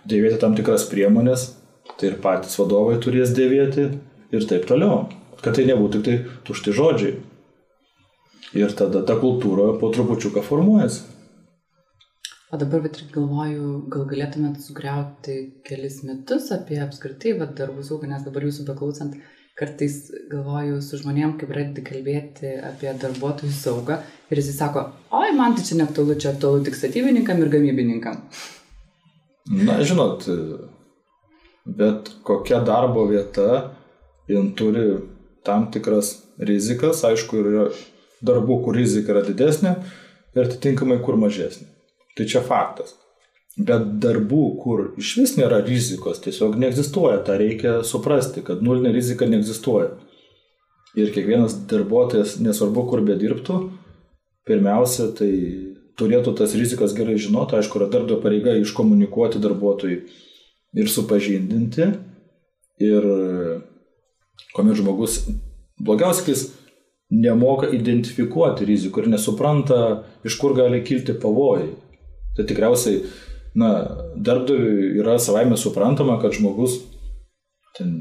[0.06, 1.48] dėvėti tam tikras priemonės,
[1.98, 3.90] tai ir patys vadovai turės dėvėti
[4.30, 5.08] ir taip toliau.
[5.42, 7.18] Kad tai nebūtų tik tai tušti žodžiai.
[8.56, 11.16] Ir tada ta kultūra po trupučiuką formuojasi.
[12.54, 15.34] O dabar, bet ir galvoju, gal galėtumėt sugriauti
[15.66, 19.16] kelis mitus apie apskritai va, darbų saugą, nes dabar jūsų beklausant,
[19.58, 19.96] kartais
[20.30, 23.98] galvoju su žmonėm, kai pradedi kalbėti apie darbuotojų saugą
[24.30, 28.22] ir jis sako, oi, man tai čia neaktualu, čia aktualu tik statybininkam ir gamybininkam.
[29.66, 30.28] Na, žinot,
[31.66, 33.72] bet kokia darbo vieta,
[34.30, 34.86] jin turi
[35.46, 37.66] tam tikras rizikas, aišku, yra
[38.26, 39.76] darbų, kur rizika yra didesnė
[40.36, 41.68] ir atitinkamai kur mažesnė.
[42.16, 42.94] Tai čia faktas.
[43.56, 47.22] Bet darbų, kur iš vis nėra rizikos, tiesiog neegzistuoja.
[47.24, 49.94] Ta reikia suprasti, kad nulinė rizika neegzistuoja.
[50.96, 53.56] Ir kiekvienas darbuotojas, nesvarbu kur bedirbtų,
[54.48, 55.30] pirmiausia, tai
[56.00, 57.56] turėtų tas rizikas gerai žinoti.
[57.58, 59.98] Aišku, yra darbdavio pareiga iškomunikuoti darbuotojui
[60.76, 61.90] ir supažindinti.
[62.84, 63.08] Ir
[64.56, 65.22] kuomet žmogus,
[65.80, 66.46] blogiausiai, kai jis
[67.12, 69.80] nemoka identifikuoti rizikų ir nesupranta,
[70.26, 71.68] iš kur gali kilti pavojai
[72.36, 73.00] Tai tikriausiai,
[73.56, 73.70] na,
[74.16, 76.82] darbdaviui yra savaime suprantama, kad žmogus
[77.76, 77.94] ten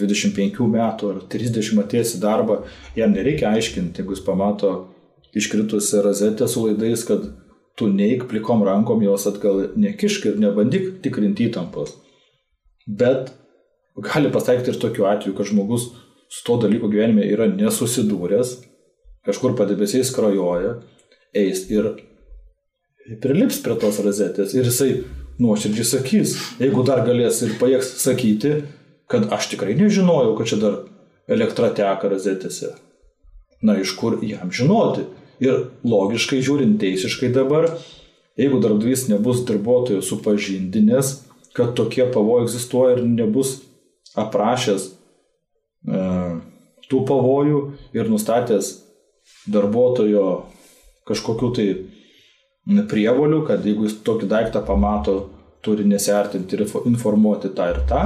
[0.00, 2.60] 25 metų ar 30 atėjęs į darbą,
[2.96, 4.74] jam nereikia aiškinti, jeigu jis pamato
[5.36, 7.24] iškritusią rozetę su laidais, kad
[7.80, 11.96] tu neik plikom rankom jos atgal nekišk ir nebandyk tikrinti įtampos.
[12.84, 13.32] Bet
[14.04, 15.90] gali pasitaikyti ir tokiu atveju, kad žmogus
[16.30, 18.56] su to dalyku gyvenime yra nesusidūręs,
[19.26, 20.76] kažkur padebesiais krajoja,
[21.36, 21.92] eis ir
[23.22, 24.90] prilips prie tos rozetės ir jisai
[25.40, 28.60] nuoširdžiai sakys, jeigu dar galės ir pajėgs sakyti,
[29.10, 30.76] kad aš tikrai nežinojau, kad čia dar
[31.30, 32.74] elektra teka rozetėse.
[33.62, 35.06] Na, iš kur jam žinoti?
[35.40, 37.70] Ir logiškai žiūrint teisiškai dabar,
[38.40, 41.14] jeigu darbdavys nebus darbuotojų supažindinės,
[41.56, 43.58] kad tokie pavojai egzistuoja ir nebus
[44.18, 46.04] aprašęs e,
[46.90, 47.60] tų pavojų
[47.94, 48.72] ir nustatęs
[49.50, 50.26] darbuotojo
[51.08, 51.68] kažkokiu tai
[52.90, 55.16] prievolių, kad jeigu jis tokį daiktą pamato,
[55.64, 58.02] turi nesiartinti ir informuoti tą ir tą,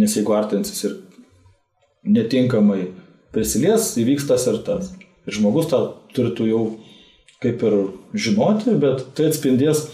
[0.00, 0.96] nes jeigu artinsis ir
[2.04, 2.90] netinkamai
[3.34, 4.92] prisilies, įvyks tas ir tas.
[5.28, 5.82] Ir žmogus tą
[6.14, 6.62] turėtų jau
[7.40, 7.76] kaip ir
[8.14, 9.86] žinoti, bet tai atspindės,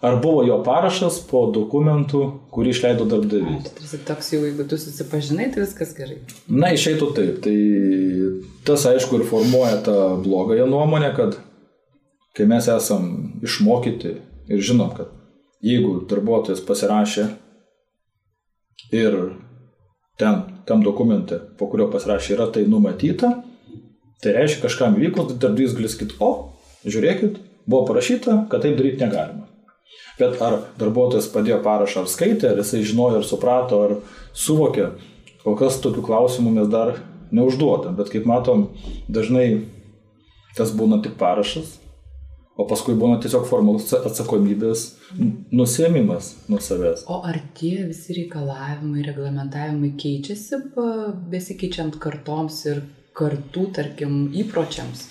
[0.00, 3.70] ar buvo jo parašas po dokumentų, kurį išleido darbdavys.
[3.78, 6.18] Tai toks jau, jeigu tu susipažinai, tai viskas gerai.
[6.48, 7.40] Na, išeitų taip.
[7.46, 7.56] Tai
[8.68, 11.38] tas aišku ir formuoja tą blogąją nuomonę, kad
[12.36, 13.08] kai mes esam
[13.46, 14.14] išmokyti
[14.52, 15.12] ir žinom, kad
[15.64, 17.26] jeigu darbuotojas pasirašė
[18.94, 19.16] ir
[20.20, 23.32] ten, tam dokumente, po kurio pasirašė, yra tai numatyta,
[24.22, 26.30] tai reiškia kažkam įvykus, darbdavys gali sakyti, o,
[26.84, 29.48] žiūrėkit, buvo parašyta, kad taip daryti negalima.
[30.18, 33.96] Bet ar darbuotojas padėjo parašą, ar skaitė, ar jisai žinojo, ar suprato, ar
[34.36, 34.90] suvokė,
[35.44, 36.94] kol kas tokių klausimų mes dar
[37.36, 37.96] neužduodam.
[37.98, 38.70] Bet kaip matom,
[39.12, 39.66] dažnai
[40.56, 41.76] tas būna tik parašas,
[42.56, 44.86] O paskui būna tiesiog formalus atsakomybės
[45.52, 47.02] nusėmimas nuo savęs.
[47.12, 50.62] O ar tie visi reikalavimai, reglamentavimai keičiasi
[51.32, 52.80] besikeičiant kartoms ir
[53.16, 55.04] kartų, tarkim, įpročiams?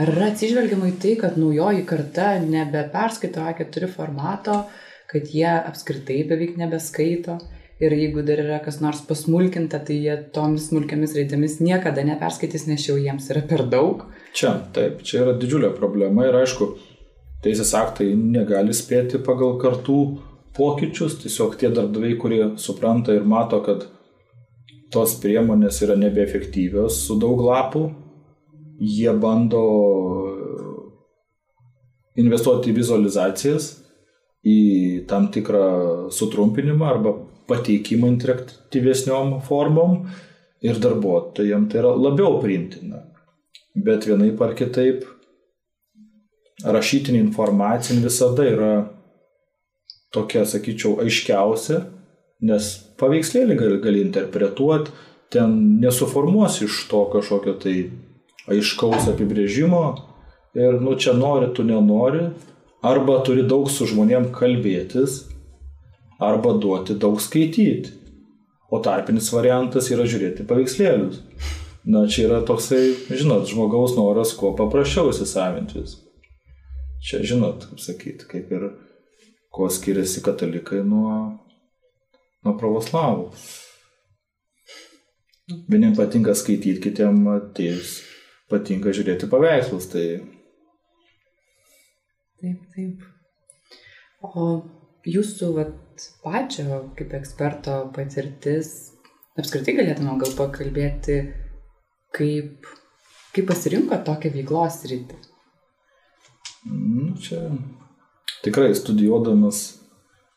[0.00, 4.62] Ar yra atsižvelgiama į tai, kad naujoji karta nebeperskaito A4 formato,
[5.10, 7.36] kad jie apskritai beveik nebeskaito?
[7.84, 12.84] Ir jeigu dar yra kas nors pasmulkinta, tai jie tomis smulkiamis raidėmis niekada neperskaitys, nes
[12.84, 14.06] jau jiems yra per daug.
[14.36, 16.72] Čia, taip, čia yra didžiulė problema ir aišku,
[17.44, 20.00] teisės aktai negali spėti pagal kartų
[20.56, 23.88] pokyčius, tiesiog tie darbdaviai, kurie supranta ir mato, kad
[24.92, 27.90] tos priemonės yra nebeefektyvios su daug lapų,
[28.80, 29.62] jie bando
[32.20, 33.68] investuoti į vizualizacijas,
[34.40, 37.14] į tam tikrą sutrumpinimą arba
[37.50, 40.04] pateikimą interaktyvesniom formom
[40.64, 43.04] ir darbuotojams tai yra labiau priimtina.
[43.74, 45.04] Bet vienaip ar kitaip
[46.64, 48.72] rašytinė informacija visada yra
[50.14, 51.84] tokia, sakyčiau, aiškiausia,
[52.44, 54.92] nes paveikslėlį gali, gali interpretuoti,
[55.30, 57.74] ten nesuformuosi iš to kažkokio tai
[58.50, 59.84] aiškaus apibrėžimo
[60.58, 62.28] ir, nu, čia nori, tu nenori,
[62.82, 65.24] arba turi daug su žmonėm kalbėtis,
[66.20, 67.96] arba duoti daug skaityti.
[68.70, 71.24] O tarpinis variantas yra žiūrėti paveikslėlius.
[71.90, 76.06] Na, čia yra toksai, žinot, žmogaus noras kuo paprasčiau įsisavinti viską.
[77.00, 78.68] Čia žinot, kaip sakyti, kaip ir
[79.50, 81.16] kuo skiriasi katalikai nuo,
[82.44, 83.30] nuo pravoslavų.
[85.72, 87.96] Vieniems patinka skaityti, kitiems atėjus
[88.50, 89.88] patinka žiūrėti paveikslus.
[89.92, 90.04] Tai...
[92.40, 93.06] Taip, taip.
[94.20, 94.46] O
[95.08, 98.72] jūsų vat, pačio kaip eksperto patirtis,
[99.40, 101.18] apskritai galėtume gal pakalbėti,
[102.16, 102.70] kaip,
[103.34, 105.20] kaip pasirinko tokią veiklos rytį?
[106.70, 107.46] Nu, čia
[108.44, 109.62] tikrai studijuodamas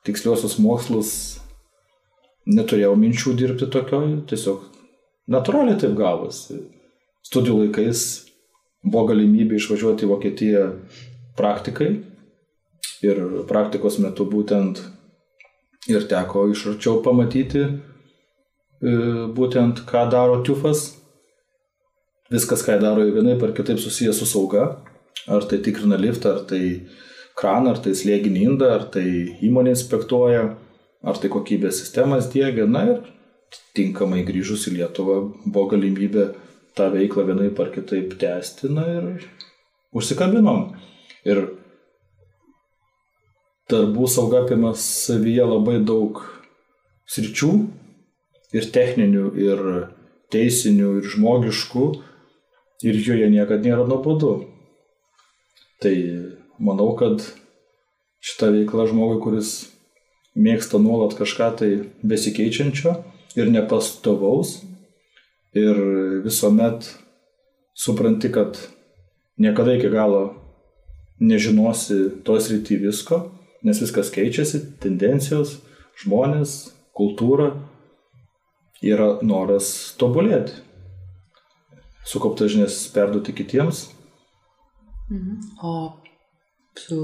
[0.08, 1.12] tiksliosius mokslus
[2.48, 4.64] neturėjau minčių dirbti tokio, tiesiog
[5.32, 6.60] natūraliai taip gavosi.
[7.24, 8.08] Studijų laikais
[8.84, 10.64] buvo galimybė išvažiuoti į Vokietiją
[11.38, 11.92] praktikai
[13.04, 14.82] ir praktikos metu būtent
[15.92, 17.72] ir teko iš arčiau pamatyti e,
[19.38, 20.86] būtent ką daro TUFas.
[22.32, 24.68] Viskas, ką daro vienai par kitaip susijęs su sauga.
[25.28, 26.64] Ar tai tikrina liftą, ar tai
[27.40, 29.06] kraną, ar tai slėginį indą, ar tai
[29.46, 30.48] įmonė inspektuoja,
[31.04, 32.66] ar tai kokybės sistemas dėgia.
[32.68, 33.04] Na ir
[33.78, 36.32] tinkamai grįžus į Lietuvą buvo galimybė
[36.78, 39.28] tą veiklą vienai par kitaip tęsti, na ir
[39.94, 40.72] užsikabinom.
[41.28, 41.46] Ir
[43.72, 46.22] darbų sauga apima savyje labai daug
[47.10, 47.52] sričių
[48.54, 49.62] ir techninių, ir
[50.34, 51.86] teisinių, ir žmogiškų,
[52.84, 54.34] ir joje niekada nėra nuobodu.
[55.84, 55.96] Tai
[56.64, 57.24] manau, kad
[58.24, 59.54] šita veikla žmogui, kuris
[60.34, 61.72] mėgsta nuolat kažką tai
[62.02, 62.96] besikeičiančio
[63.38, 64.62] ir nepastovaus
[65.54, 65.80] ir
[66.24, 66.88] visuomet
[67.74, 68.58] supranti, kad
[69.38, 70.24] niekada iki galo
[71.22, 73.20] nežinosi tos rytį visko,
[73.64, 75.58] nes viskas keičiasi, tendencijos,
[76.04, 77.54] žmonės, kultūra,
[78.84, 80.58] yra noras tobulėti,
[82.06, 83.88] sukauptas žinias perduoti kitiems.
[85.10, 85.38] Mhm.
[85.64, 85.74] O
[86.80, 87.00] su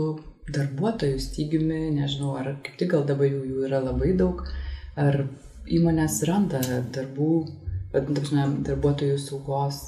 [0.49, 4.41] darbuotojų stygiumi, nežinau, ar kaip tik gal dabar jų, yra labai daug,
[4.97, 5.23] ar
[5.69, 6.61] įmonės randa
[6.95, 7.33] darbų,
[7.93, 9.81] vadintamsime, darbuotojų saugos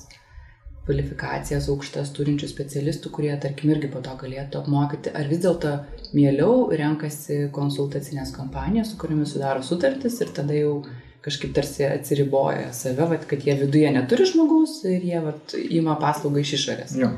[0.86, 5.76] kvalifikacijas aukštas turinčių specialistų, kurie, tarkim, irgi po to galėtų apmokyti, ar vis dėlto
[6.18, 10.80] mieliau renkasi konsultacinės kompanijos, su kuriamis sudaro sutartis ir tada jau
[11.22, 16.41] kažkaip tarsi atsiriboja save, vat, kad jie viduje neturi žmogaus ir jie vat, ima paslaugą
[16.41, 16.95] iš išorės.
[16.97, 17.12] Jo.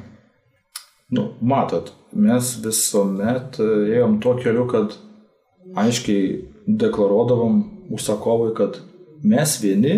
[1.13, 4.97] Nu, matot, mes visuomet e, ėjom tuo keliu, kad
[5.79, 7.61] aiškiai deklaruodavom
[7.93, 8.81] užsakovui, kad
[9.23, 9.95] mes vieni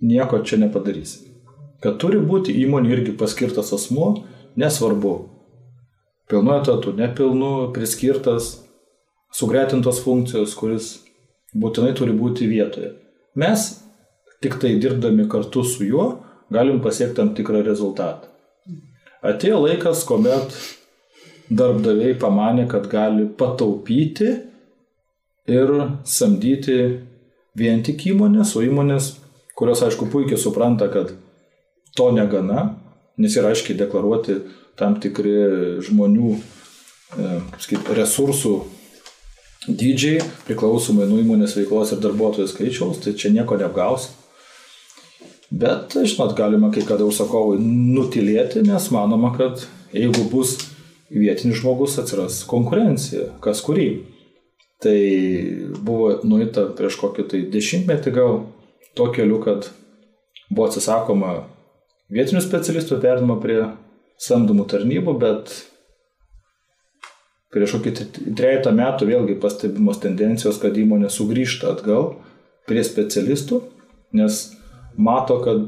[0.00, 1.32] nieko čia nepadarysim.
[1.82, 4.12] Kad turi būti įmonė irgi paskirtas asmuo,
[4.56, 5.16] nesvarbu.
[6.26, 8.56] Pilnu etatu, nepilnu, priskirtas,
[9.32, 10.92] sugretintos funkcijos, kuris
[11.54, 12.94] būtinai turi būti vietoje.
[13.36, 13.68] Mes
[14.42, 16.06] tik tai dirbdami kartu su juo
[16.52, 18.32] galim pasiekti tam tikrą rezultatą.
[19.26, 20.54] Atėjo laikas, kuomet
[21.50, 24.28] darbdaviai pamanė, kad gali pataupyti
[25.50, 25.72] ir
[26.06, 26.76] samdyti
[27.58, 29.12] vien tik įmonės, o įmonės,
[29.56, 31.14] kurios aišku puikiai supranta, kad
[31.96, 32.74] to negana,
[33.16, 34.40] nes yra aiškiai deklaruoti
[34.76, 35.36] tam tikri
[35.86, 37.30] žmonių e,
[37.62, 38.54] sakyt, resursų
[39.66, 44.12] dydžiai priklausomai nuo įmonės veiklos ir darbuotojų skaičiaus, tai čia nieko neapgausi.
[45.50, 49.62] Bet, žinot, galima kai kada užsakovui nutilėti, nes manoma, kad
[49.94, 50.56] jeigu bus
[51.08, 53.88] vietinis žmogus, atsiras konkurencija, kas kurį.
[54.82, 54.98] Tai
[55.86, 58.42] buvo nuita prieš kokį tai dešimtmetį gal
[58.96, 59.70] to keliu, kad
[60.50, 61.32] buvo atsisakoma
[62.12, 63.60] vietinių specialistų perdama prie
[64.22, 65.54] samdomų tarnybų, bet
[67.52, 67.92] prieš kokį
[68.36, 72.14] trejata metų vėlgi pastebimos tendencijos, kad įmonė sugrįžta atgal
[72.68, 73.60] prie specialistų,
[74.16, 74.40] nes
[74.96, 75.66] mato, kad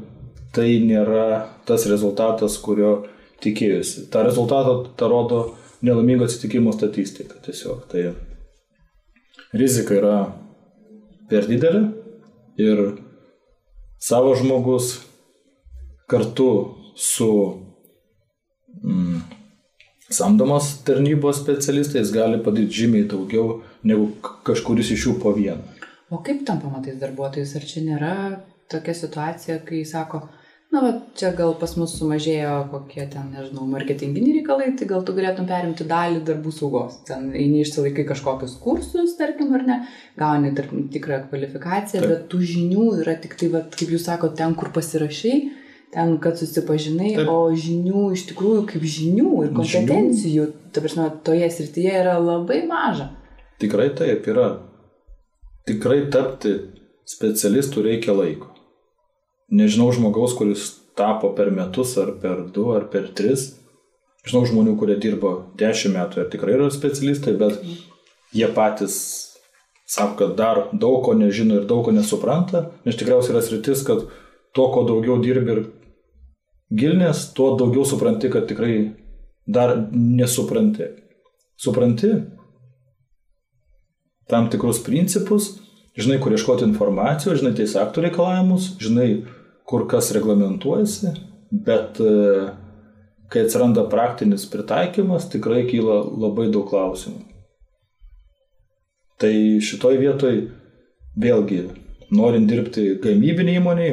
[0.55, 3.05] tai nėra tas rezultatas, kurio
[3.43, 4.07] tikėjusi.
[4.11, 5.43] Ta rezultatą ta rodo
[5.85, 7.85] nelaimingo atsitikimo statistika tiesiog.
[7.91, 8.09] Tai
[9.57, 10.15] rizika yra
[11.29, 11.83] per didelė
[12.59, 12.83] ir
[13.99, 14.99] savo žmogus
[16.09, 17.29] kartu su
[18.83, 19.21] mm,
[20.09, 24.09] samdomos tarnybos specialistais gali padaryti žymiai daugiau negu
[24.47, 25.61] kažkuris iš jų po vieną.
[26.09, 27.53] O kaip tampama tais darbuotojais?
[27.55, 28.13] Ar čia nėra
[28.71, 30.23] tokia situacija, kai sako,
[30.69, 35.15] na, va, čia gal pas mus sumažėjo kokie ten, nežinau, marketinginiai reikalai, tai gal tu
[35.17, 36.99] galėtum perimti dalį darbų saugos.
[37.07, 39.79] Ten eini išsilaikai kažkokius kursus, tarkim, ar ne,
[40.19, 42.11] gauni, tarkim, tikrą kvalifikaciją, Taip.
[42.11, 45.39] bet tų žinių yra tik tai, va, kaip jūs sakote, ten, kur pasirašai,
[45.95, 47.33] ten, kad susipažinai, Taip.
[47.33, 50.69] o žinių iš tikrųjų kaip žinių ir kompetencijų, žinių.
[50.75, 53.09] ta prasme, toje srityje yra labai maža.
[53.59, 54.51] Tikrai taip yra.
[55.65, 56.53] Tikrai tapti
[57.09, 58.48] specialistų reikia laiko
[59.51, 63.53] nežinau žmogaus, kuris tapo per metus ar per du ar per tris.
[64.27, 67.61] Žinau žmonių, kurie dirbo dešimt metų ir tikrai yra specialistai, bet
[68.35, 68.97] jie patys
[69.89, 74.03] sako, kad dar daug ko nežino ir daug ko nesupranta, nes tikriausiai yra sritis, kad
[74.53, 75.61] to, ko daugiau dirbi ir
[76.69, 78.75] gilinės, tuo daugiau supranti, kad tikrai
[79.49, 80.91] dar nesupranti.
[81.59, 82.11] Supranti
[84.29, 85.55] tam tikrus principus,
[85.97, 89.09] žinai, kur ieškoti informacijos, žinai teisės aktų reikalavimus, žinai,
[89.69, 91.13] kur kas reglamentuojasi,
[91.51, 92.13] bet e,
[93.29, 97.21] kai atsiranda praktinis pritaikymas, tikrai kyla labai daug klausimų.
[99.19, 100.39] Tai šitoj vietoj
[101.19, 101.59] vėlgi,
[102.15, 103.89] norint dirbti gamybinį įmonį,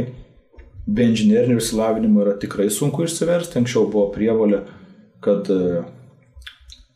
[0.87, 3.59] be inžinierinio išsilavinimo yra tikrai sunku išsiversti.
[3.61, 4.63] Anksčiau buvo prievalė,
[5.25, 5.83] kad e,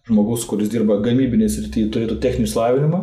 [0.08, 3.02] žmogus, kuris dirba gamybinės rytyje, turėtų techninį išsilavinimą.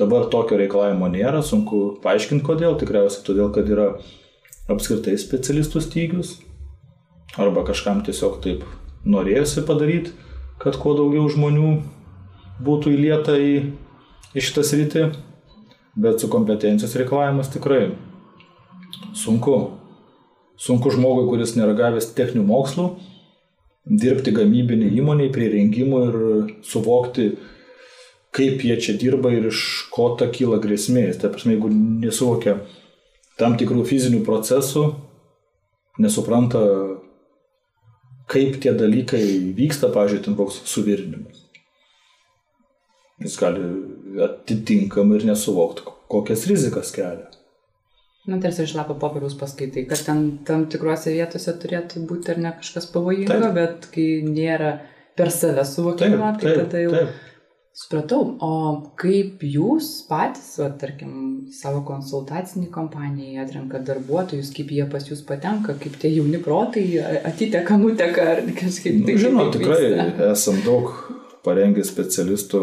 [0.00, 2.78] Dabar tokio reikalavimo nėra, sunku paaiškinti kodėl.
[2.80, 3.90] Tikriausiai todėl, kad yra
[4.74, 6.36] apskritai specialistų stygius,
[7.40, 8.64] arba kažkam tiesiog taip
[9.08, 10.12] norėjosi padaryti,
[10.62, 11.72] kad kuo daugiau žmonių
[12.62, 13.54] būtų įlieta į,
[14.36, 15.06] į šitą sritį,
[15.98, 17.86] bet su kompetencijos reikalavimas tikrai
[19.18, 19.78] sunku.
[20.62, 22.84] Sunku žmogui, kuris nėra gavęs techninių mokslų,
[23.88, 26.18] dirbti gamybinį įmonį prie rengimų ir
[26.66, 27.32] suvokti,
[28.32, 31.08] kaip jie čia dirba ir iš ko ta kyla grėsmė.
[31.18, 32.60] Tai prasme, jeigu nesuvokia
[33.42, 34.86] tam tikrų fizinių procesų,
[36.02, 36.62] nesupranta
[38.32, 39.24] kaip tie dalykai
[39.56, 41.42] vyksta, pažiūrėjau, ten koks suvirinimas.
[43.22, 43.66] Jis gali
[44.24, 47.28] atitinkamai ir nesuvokti, kokias rizikas kelia.
[48.30, 52.52] Na, tarsi iš lapo popieriaus paskaitai, kad ten tam tikrose vietose turėtų būti ar ne
[52.60, 53.56] kažkas pavojingo, taip.
[53.58, 54.76] bet kai nėra
[55.18, 56.94] per save suvokiama, tai tada jau...
[56.94, 57.31] Taip
[57.72, 58.54] Supratau, o
[59.00, 61.12] kaip jūs patys, va, tarkim,
[61.56, 66.84] savo konsultacinį kompaniją atrenka darbuotojus, kaip jie pas jūs patenka, kaip tie jauni protai
[67.24, 69.16] atiteka, nuteka ar kažkaip tai.
[69.24, 70.28] Žinoma, tikrai vyksta.
[70.34, 70.92] esam daug
[71.48, 72.62] parengę specialistų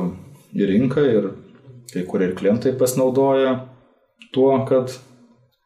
[0.53, 1.31] į rinką ir
[1.89, 3.55] kai kurie ir klientai pasinaudoja
[4.29, 4.93] tuo, kad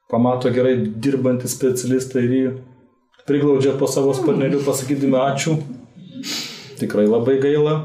[0.07, 2.45] pamato gerai dirbantį specialistą ir jį
[3.27, 5.59] priglaudžia po savo sparneliu pasakydami ačiū.
[6.79, 7.81] Tikrai labai gaila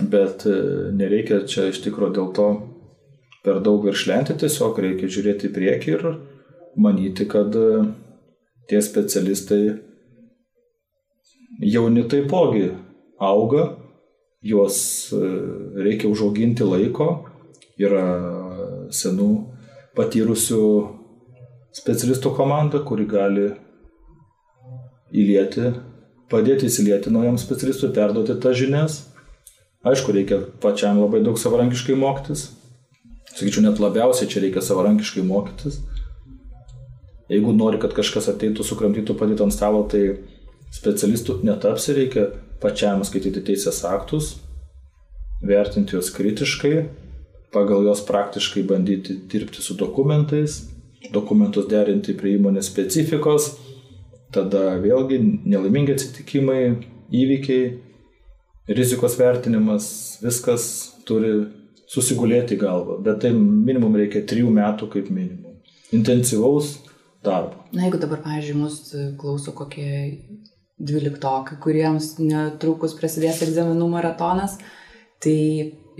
[0.00, 0.56] bet e,
[0.96, 2.48] nereikia čia iš tikrųjų dėl to
[3.44, 6.06] per daug viršlenti, tiesiog reikia žiūrėti į priekį ir
[6.80, 7.84] manyti, kad e,
[8.70, 9.62] tie specialistai
[11.60, 12.70] jauni taipogi
[13.20, 13.68] auga,
[14.40, 14.78] juos
[15.12, 15.20] e,
[15.84, 17.10] reikia užauginti laiko,
[17.76, 18.06] yra
[18.92, 19.30] senų
[19.96, 20.64] patyrusių
[21.76, 23.50] specialistų komanda, kuri gali
[25.12, 25.72] įlieti,
[26.32, 29.02] padėti įsilieti naujam specialistui, perduoti tas žinias
[29.82, 32.52] Aišku, reikia pačiam labai daug savarankiškai mokytis.
[33.32, 35.80] Sakyčiau, net labiausiai čia reikia savarankiškai mokytis.
[37.32, 40.20] Jeigu nori, kad kažkas ateitų, sukramtytų, padėtų ant stalo, tai
[40.74, 42.28] specialistų netapsi, reikia
[42.62, 44.36] pačiam skaityti teisės aktus,
[45.42, 46.74] vertinti juos kritiškai,
[47.54, 50.60] pagal juos praktiškai bandyti dirbti su dokumentais,
[51.12, 53.56] dokumentus derinti prie įmonės specifikos,
[54.32, 56.60] tada vėlgi nelaimingi atsitikimai,
[57.12, 57.72] įvykiai
[58.68, 59.88] rizikos vertinimas,
[60.22, 60.64] viskas
[61.08, 61.32] turi
[61.92, 65.58] susigulėti į galvą, bet tai minimum reikia trijų metų kaip minimum.
[65.92, 66.78] Intensyvaus
[67.24, 67.66] darbo.
[67.74, 68.78] Na, jeigu dabar, pavyzdžiui, mus
[69.20, 69.90] klauso kokie
[70.82, 74.56] dvyliktokai, kuriems netrukus prasidės egzaminų maratonas,
[75.22, 75.36] tai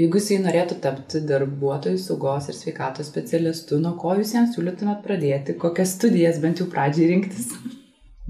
[0.00, 5.58] jeigu jisai norėtų tapti darbuotojų saugos ir sveikatos specialistu, nuo ko jūs jiems siūlytumėt pradėti,
[5.60, 7.52] kokias studijas bent jau pradžiai rinktis?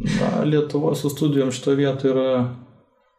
[0.03, 2.29] Na, Lietuvos su studijom šito vietoje yra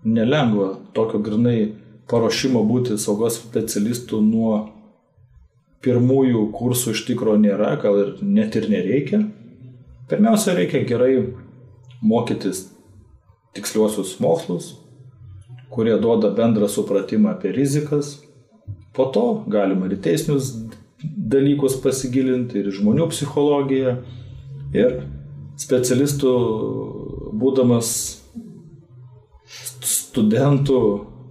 [0.04, 1.74] nelengva tokio grinai
[2.12, 4.58] paruošimo būti saugos specialistu nuo
[5.84, 9.24] pirmųjų kursų iš tikro nėra, gal ir net ir nereikia.
[10.12, 11.14] Pirmiausia, reikia gerai
[12.04, 12.68] mokytis
[13.56, 14.74] tiksliuosius mokslus,
[15.74, 18.18] kurie duoda bendrą supratimą apie rizikas.
[18.96, 20.54] Po to galima ir teisinius
[21.04, 23.98] dalykus pasigilinti, ir žmonių psichologiją.
[24.74, 25.02] Ir
[25.60, 26.34] specialistų
[27.38, 27.90] būdamas
[30.14, 30.80] studentų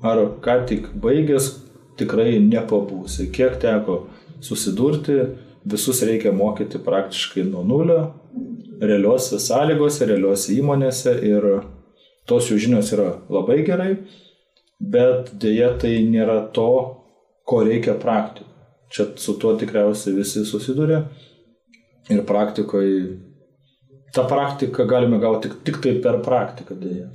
[0.03, 1.53] ar ką tik baigęs
[2.01, 3.29] tikrai nepabūsi.
[3.35, 4.07] Kiek teko
[4.43, 5.19] susidurti,
[5.63, 8.01] visus reikia mokyti praktiškai nuo nulio,
[8.83, 11.47] realiuose sąlygose, realiuose įmonėse ir
[12.27, 13.93] tos jų žinios yra labai gerai,
[14.83, 16.71] bet dėja tai nėra to,
[17.47, 18.51] ko reikia praktikoje.
[18.93, 20.99] Čia su tuo tikriausiai visi susiduria
[22.13, 22.99] ir praktikoje,
[24.13, 27.07] tą praktiką galime gauti tik, tik tai per praktiką dėja.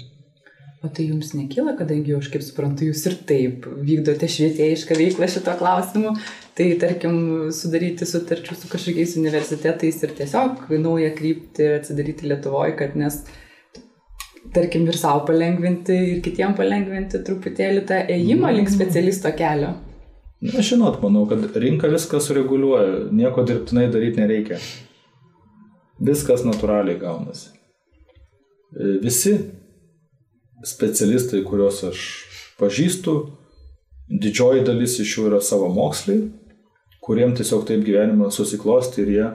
[0.86, 5.56] O tai jums nekyla, kadangi aš kaip suprantu, jūs ir taip vykdote švietėjišką veiklą šito
[5.58, 6.12] klausimu,
[6.58, 7.18] tai tarkim
[7.56, 13.24] sudaryti sutarčių su kažkokiais universitetais ir tiesiog naują kryptį atsidaryti Lietuvoje, kad nes
[14.54, 19.74] tarkim ir savo palengvinti, ir kitiem palengvinti truputėlį tą ėjimą link specialisto kelio.
[20.46, 24.62] Na, žinot, manau, kad rinka viską sureguliuoja, nieko dirbtinai daryti nereikia.
[25.98, 27.56] Viskas natūraliai gaunasi.
[29.02, 29.40] Visi
[30.68, 32.04] specialistai, kuriuos aš
[32.60, 33.16] pažįstu,
[34.08, 36.28] didžioji dalis iš jų yra savo moksliai,
[37.04, 39.28] kuriem tiesiog taip gyvenimas susiklosti ir jie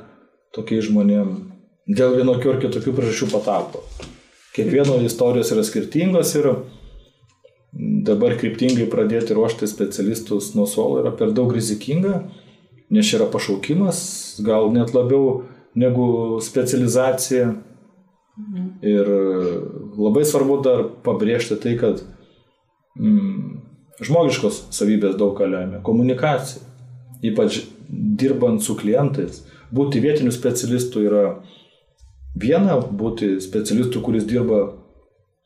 [0.52, 1.32] tokiai žmonėm
[1.88, 3.82] dėl vienokių ar kitokių priežasčių patapo.
[4.52, 6.50] Kiekvieno istorijos yra skirtingos ir
[8.04, 12.26] dabar kryptingai pradėti ruošti specialistus nuo suolo yra per daug rizikinga,
[12.92, 14.02] nes yra pašaukimas,
[14.44, 17.54] gal net labiau negu specializacija.
[18.38, 18.68] Mhm.
[18.80, 19.08] Ir
[20.00, 22.00] labai svarbu dar pabrėžti tai, kad
[22.96, 23.58] mm,
[24.06, 25.82] žmogiškos savybės daug ką lemia.
[25.84, 26.64] Komunikacija,
[27.28, 27.62] ypač
[27.92, 29.42] dirbant su klientais.
[29.72, 31.26] Būti vietiniu specialistu yra
[32.38, 34.64] viena, būti specialistu, kuris dirba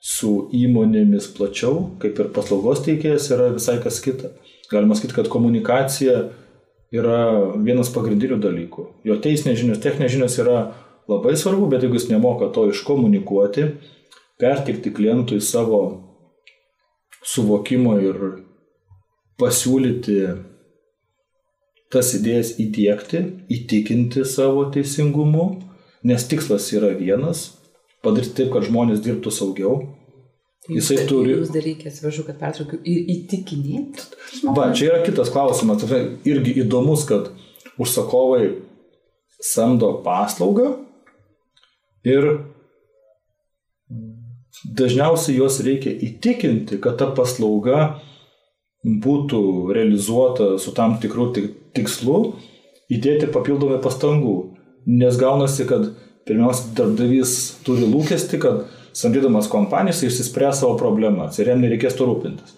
[0.03, 4.31] su įmonėmis plačiau, kaip ir paslaugos teikėjas, yra visai kas kita.
[4.71, 6.29] Galima sakyti, kad komunikacija
[6.95, 7.21] yra
[7.63, 8.87] vienas pagrindinių dalykų.
[9.07, 10.59] Jo teisinės žinios, techninės žinios yra
[11.09, 13.69] labai svarbu, bet jeigu jis nemoka to iškomunikuoti,
[14.41, 15.81] pertikti klientui savo
[17.27, 18.21] suvokimo ir
[19.41, 20.19] pasiūlyti
[21.93, 25.47] tas idėjas įdėkti, įtikinti savo teisingumu,
[26.07, 27.53] nes tikslas yra vienas-
[28.05, 29.97] padaryti taip, kad žmonės dirbtų saugiau,
[30.67, 31.35] Jisai Jūs, turi.
[31.37, 34.03] Jūs dar reikia, atsiprašau, kad pertraukiu, įtikinėti.
[34.51, 35.85] Va, čia yra kitas klausimas.
[36.27, 37.31] Irgi įdomus, kad
[37.79, 38.57] užsakovai
[39.39, 40.86] samdo paslaugą
[42.07, 42.29] ir
[44.65, 47.99] dažniausiai juos reikia įtikinti, kad ta paslauga
[48.87, 49.41] būtų
[49.75, 51.33] realizuota su tam tikru
[51.77, 52.21] tikslu,
[52.93, 54.37] įdėti papildomai pastangų.
[54.87, 55.89] Nes gaunasi, kad
[56.29, 57.33] pirmiausia, darbdavys
[57.67, 62.55] turi lūkesti, kad samdydamas kompanijas išsispręs savo problemas ir jam nereikės to rūpintis.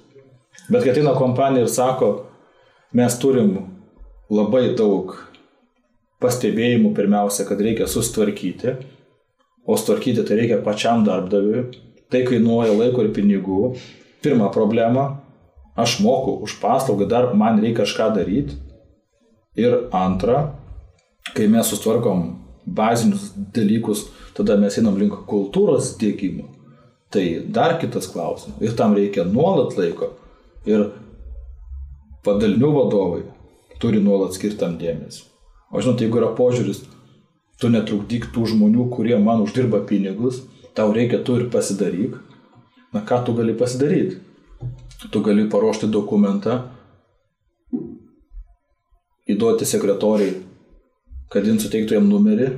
[0.69, 2.11] Bet kai ateina kompanija ir sako,
[2.93, 3.55] mes turim
[4.29, 5.17] labai daug
[6.21, 8.77] pastebėjimų pirmiausia, kad reikia sustvarkyti,
[9.69, 11.67] o sutvarkyti tai reikia pačiam darbdaviui,
[12.09, 13.75] tai kainuoja laiko ir pinigų.
[14.25, 15.05] Pirma problema,
[15.79, 18.57] aš moku už paslaugą, dar man reikia kažką daryti.
[19.59, 20.55] Ir antra,
[21.37, 22.25] kai mes sustvarkom
[22.65, 24.07] bazinius dalykus,
[24.37, 26.49] tada mes einam link kultūros dėgymo.
[27.13, 28.59] Tai dar kitas klausimas.
[28.65, 30.13] Ir tam reikia nuolat laiko.
[30.69, 30.91] Ir
[32.25, 33.23] padalinių vadovai
[33.81, 35.25] turi nuolat skirtam dėmesį.
[35.73, 36.83] O žinot, jeigu yra požiūris,
[37.59, 40.43] tu netrukdyk tų žmonių, kurie man uždirba pinigus,
[40.75, 42.19] tau reikia tu ir pasidaryk.
[42.95, 44.21] Na ką tu gali pasidaryti?
[45.13, 46.63] Tu gali paruošti dokumentą,
[49.29, 50.39] įduoti sekretoriai,
[51.29, 52.49] kad jin suteiktų jam numerį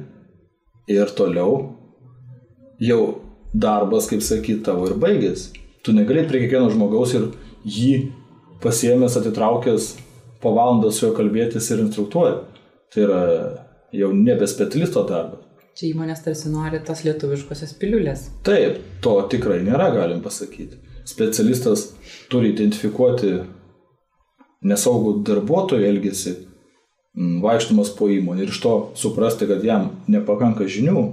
[0.91, 1.57] ir toliau
[2.81, 3.01] jau
[3.53, 5.51] darbas, kaip sakyt, tavo ir baigėsi.
[5.83, 7.27] Tu negali prie kiekvieno žmogaus ir
[7.65, 8.13] jį
[8.63, 9.91] pasiemęs, atitraukęs
[10.41, 12.45] po valandą su juo kalbėtis ir instruktuoja.
[12.93, 13.21] Tai yra
[13.93, 15.47] jau nebe specialisto darbas.
[15.79, 18.27] Čia įmonės tarsi nori tas lietuviškosios piliulės.
[18.47, 20.81] Taip, to tikrai nėra, galim pasakyti.
[21.09, 21.87] Specialistas
[22.31, 23.39] turi identifikuoti
[24.67, 26.35] nesaugų darbuotojų elgesį,
[27.43, 31.07] vaikštumas po įmonę ir iš to suprasti, kad jam nepakanka žinių,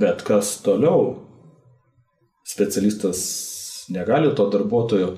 [0.00, 1.18] bet kas toliau,
[2.48, 3.20] specialistas
[3.92, 5.12] negali to darbuotojo,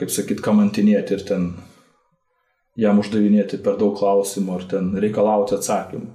[0.00, 1.50] kaip sakyt, kamantinėti ir ten
[2.80, 6.08] jam uždavinėti per daug klausimų ar ten reikalauti atsakymų.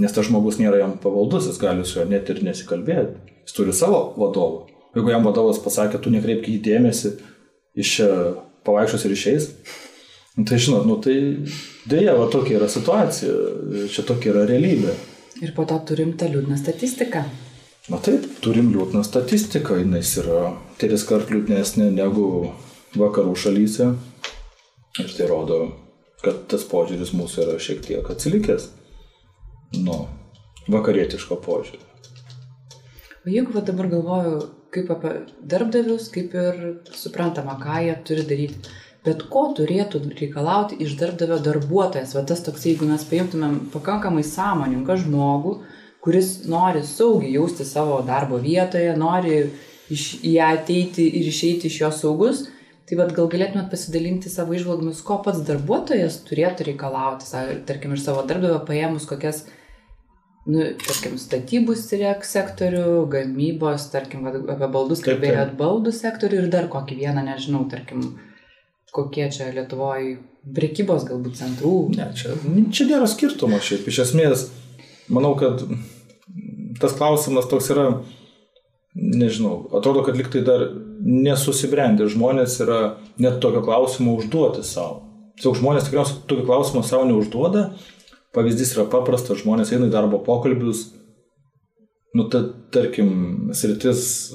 [0.00, 3.34] Nes tas žmogus nėra jam pavaldus, jis gali su juo net ir nesikalbėti.
[3.44, 4.64] Jis turi savo vadovą.
[4.94, 7.14] Jeigu jam vadovas pasakė, tu nekreipk į dėmesį,
[7.78, 8.08] iš čia
[8.66, 9.48] pavaikščios ir išeis,
[10.38, 11.16] nu, tai žinot, nu tai
[11.90, 13.34] dėja, va tokia yra situacija,
[13.90, 14.94] čia tokia yra realybė.
[15.42, 17.24] Ir po to turim tą liūdną statistiką.
[17.90, 22.28] Na taip, turim liūdną statistiką, jinai yra tris kart liūdnesnė negu
[22.96, 23.90] vakarų šalyse.
[25.02, 25.58] Ir tai rodo,
[26.24, 28.70] kad tas požiūris mūsų yra šiek tiek atsilikęs
[29.84, 30.04] nuo
[30.70, 31.82] vakarietiško požiūrio.
[33.24, 34.38] O jeigu va dabar galvoju,
[34.74, 35.12] kaip apie
[35.48, 36.58] darbdavius, kaip ir
[36.92, 38.74] suprantama, ką jie turi daryti.
[39.04, 42.14] Bet ko turėtų reikalauti iš darbdavio darbuotojas?
[42.16, 45.58] Va tas toks, jeigu mes paimtumėm pakankamai sąmoningą žmogų,
[46.04, 49.38] kuris nori saugiai jausti savo darbo vietoje, nori
[49.92, 52.44] iš, į ją ateiti ir išeiti iš jos saugus,
[52.88, 57.28] tai vad gal galėtumėt pasidalinti savo išvalgomis, ko pats darbuotojas turėtų reikalauti,
[57.68, 59.44] tarkim, iš savo darbdavio paėmus kokias,
[60.44, 67.24] nu, tarkim, statybų sektorių, gamybos, tarkim, apie baldus kalbėjot, baldų sektorių ir dar kokį vieną,
[67.30, 68.12] nežinau, tarkim,
[68.94, 70.18] kokie čia Lietuvoje
[70.54, 71.74] prekybos galbūt centrų.
[71.96, 72.36] Ne, čia,
[72.74, 73.88] čia nėra skirtumo šiaip.
[73.90, 74.48] Iš esmės,
[75.08, 75.64] manau, kad
[76.80, 77.88] tas klausimas toks yra,
[78.94, 80.68] nežinau, atrodo, kad liktai dar
[81.04, 82.80] nesusibrendę žmonės yra
[83.20, 85.02] net tokio klausimo užduoti savo.
[85.34, 87.72] Tiesiog žmonės tikriausiai tokį klausimą savo neužduoda.
[88.34, 90.88] Pavyzdys yra paprastas, žmonės eina į darbo pokalbius,
[92.14, 92.40] nu, ta,
[92.74, 94.32] tarkim, sritis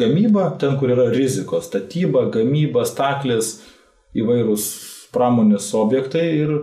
[0.00, 3.58] gamyba, ten, kur yra rizikos, statyba, gamyba, staklės,
[4.16, 4.68] įvairūs
[5.12, 6.54] pramonės objektai ir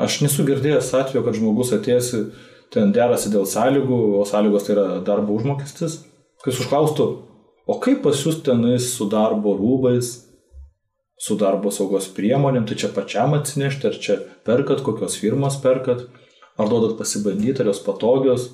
[0.00, 2.12] aš nesu girdėjęs atveju, kad žmogus atėjęs
[2.74, 6.00] ten derasi dėl sąlygų, o sąlygos tai yra darbo užmokestis,
[6.44, 7.06] kai užklaustų,
[7.70, 10.12] o kaip pas jūs tenais su darbo rūbais,
[11.20, 14.16] su darbo saugos priemonėm, tai čia pačiam atsinešti, ar čia
[14.46, 16.06] perkat, kokios firmos perkat,
[16.56, 18.48] ar duodat pasibandyti, ar jos patogios.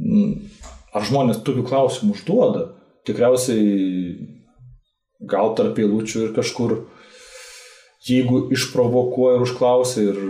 [0.00, 0.50] Mm,
[0.92, 2.66] ar žmonės tokių klausimų užduoda?
[3.08, 3.64] Tikriausiai
[5.28, 6.76] gal tarp eilučių ir kažkur,
[8.04, 10.20] jeigu išprovokuoja ir užklausia ir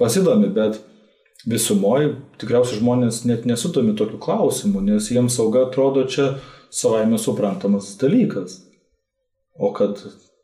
[0.00, 0.80] pasidomi, bet
[1.48, 6.36] visumoje tikriausiai žmonės net nesutomi tokių klausimų, nes jiems sauga atrodo čia
[6.72, 8.60] savaime suprantamas dalykas.
[9.58, 10.00] O kad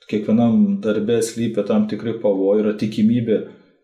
[0.08, 3.38] kiekvienam darbė slypia tam tikri pavojai, yra tikimybė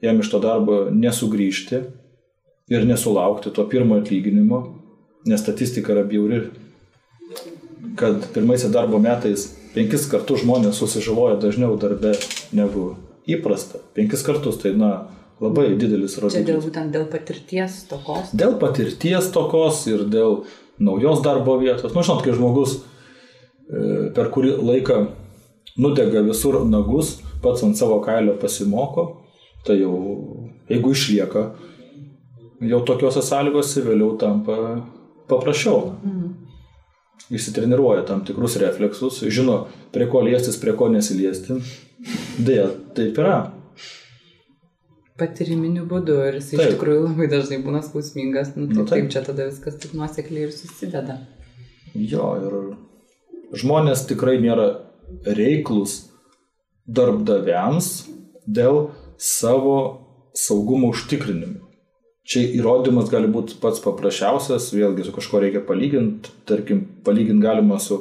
[0.04, 1.80] jam iš to darbo nesugrįžti
[2.72, 4.60] ir nesulaukti to pirmo atlyginimo,
[5.28, 6.42] nes statistika yra bjauri,
[8.00, 12.14] kad pirmaisiais darbo metais penkis kartus žmonės susižaloja dažniau darbe
[12.56, 12.94] negu
[13.28, 13.80] įprasta.
[13.96, 14.92] Penkis kartus, tai na,
[15.42, 16.38] labai didelis rodiklis.
[16.38, 18.30] Čia dėl būtent dėl patirties tokos?
[18.36, 20.42] Dėl patirties tokos ir dėl
[20.78, 21.94] naujos darbo vietos.
[21.94, 25.00] Nu, žinot, kai žmogus e, per kurį laiką
[25.80, 29.06] nudega visur nagus, pats ant savo kailio pasimoko,
[29.66, 29.94] tai jau
[30.70, 31.44] jeigu išlieka,
[32.64, 34.58] jau tokiuose sąlygose vėliau tampa
[35.30, 35.94] paprasčiau.
[36.02, 36.30] Mhm.
[37.34, 39.64] Įsitreniruoja tam tikrus refleksus, žino,
[39.94, 41.56] prie ko liestis, prie ko nesiliesti.
[42.36, 43.38] Deja, taip yra.
[45.20, 49.04] Patiriminiu būdu ir jis iš tikrųjų labai dažnai būna skausmingas, nu, tai nu, taip.
[49.04, 51.20] taip čia tada viskas taip nuosekliai ir susideda.
[51.94, 54.66] Jo, ir žmonės tikrai nėra
[55.38, 56.00] reiklus
[56.90, 57.90] darbdaviams
[58.46, 59.76] dėl savo
[60.34, 61.60] saugumo užtikrinimo.
[62.24, 68.00] Čia įrodymas gali būti pats paprasčiausias, vėlgi su kažko reikia palyginti, tarkim, palyginti galima su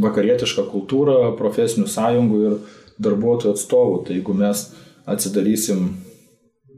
[0.00, 2.58] vakarietiška kultūra, profesinių sąjungų ir
[3.00, 4.02] darbuotojų atstovų.
[4.04, 4.66] Tai jeigu mes
[5.06, 5.94] atsidarysim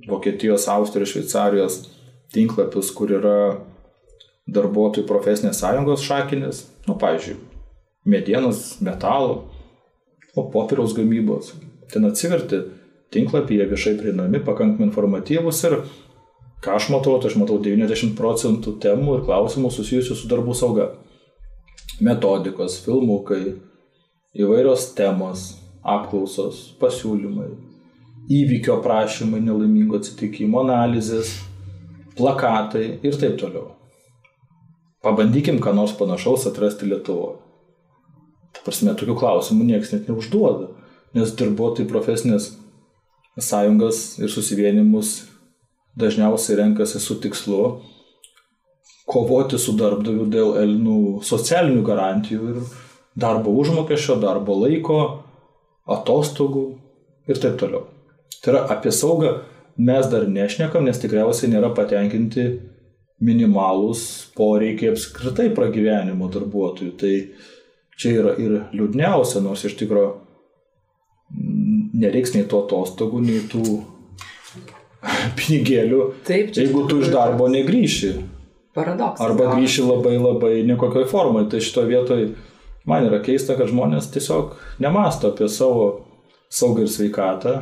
[0.09, 1.79] Vokietijos, Austrijos, Šveicarijos
[2.35, 3.39] tinklapius, kur yra
[4.51, 7.37] darbuotojų profesinės sąjungos šakinis, nu, pavyzdžiui,
[8.09, 9.45] medienos, metalo,
[10.35, 11.53] o popieriaus gamybos.
[11.93, 12.63] Ten atsiverti
[13.13, 15.79] tinklapyje viešai prieinami, pakankamai informatyvus ir
[16.65, 20.89] ką aš matau, tai aš matau 90 procentų temų ir klausimų susijusių su darbų sauga.
[22.03, 23.59] Metodikos, filmukai,
[24.35, 25.53] įvairios temos,
[25.85, 27.51] apklausos, pasiūlymai,
[28.31, 31.35] įvykio prašymai, nelaimingo atsitikimo analizės,
[32.19, 33.73] plakatai ir taip toliau.
[35.03, 37.41] Pabandykim, ką nors panašaus atrasti Lietuvoje.
[38.63, 40.69] Prasme, tokių klausimų niekas net neužduoda,
[41.17, 42.53] nes darbuotojai profesinės
[43.41, 45.17] sąjungas ir susivienimus
[45.99, 47.81] dažniausiai renkasi su tikslu
[49.09, 52.61] kovoti su darbdaviu dėl elnų socialinių garantijų ir
[53.19, 55.01] darbo užmokesčio, darbo laiko,
[55.85, 56.65] atostogų
[57.29, 57.89] ir taip toliau.
[58.43, 59.37] Tai yra apie saugą
[59.77, 62.47] mes dar nešnekam, nes tikriausiai nėra patenkinti
[63.23, 64.05] minimalūs
[64.37, 66.93] poreikiai apskritai pragyvenimo darbuotojų.
[66.99, 67.15] Tai
[67.99, 70.11] čia yra ir liūdniausia, nors iš tikrųjų
[72.03, 73.65] nereiks nei to atostogų, nei tų
[75.39, 78.15] pinigėlių, Taip, jeigu tu iš darbo negryši.
[78.73, 79.21] Paradoksas.
[79.21, 81.45] Arba grįši labai labai nekokioj formai.
[81.53, 82.31] Tai šito vietoj
[82.89, 85.87] man yra keista, kad žmonės tiesiog nemasto apie savo
[86.53, 87.57] saugą ir sveikatą.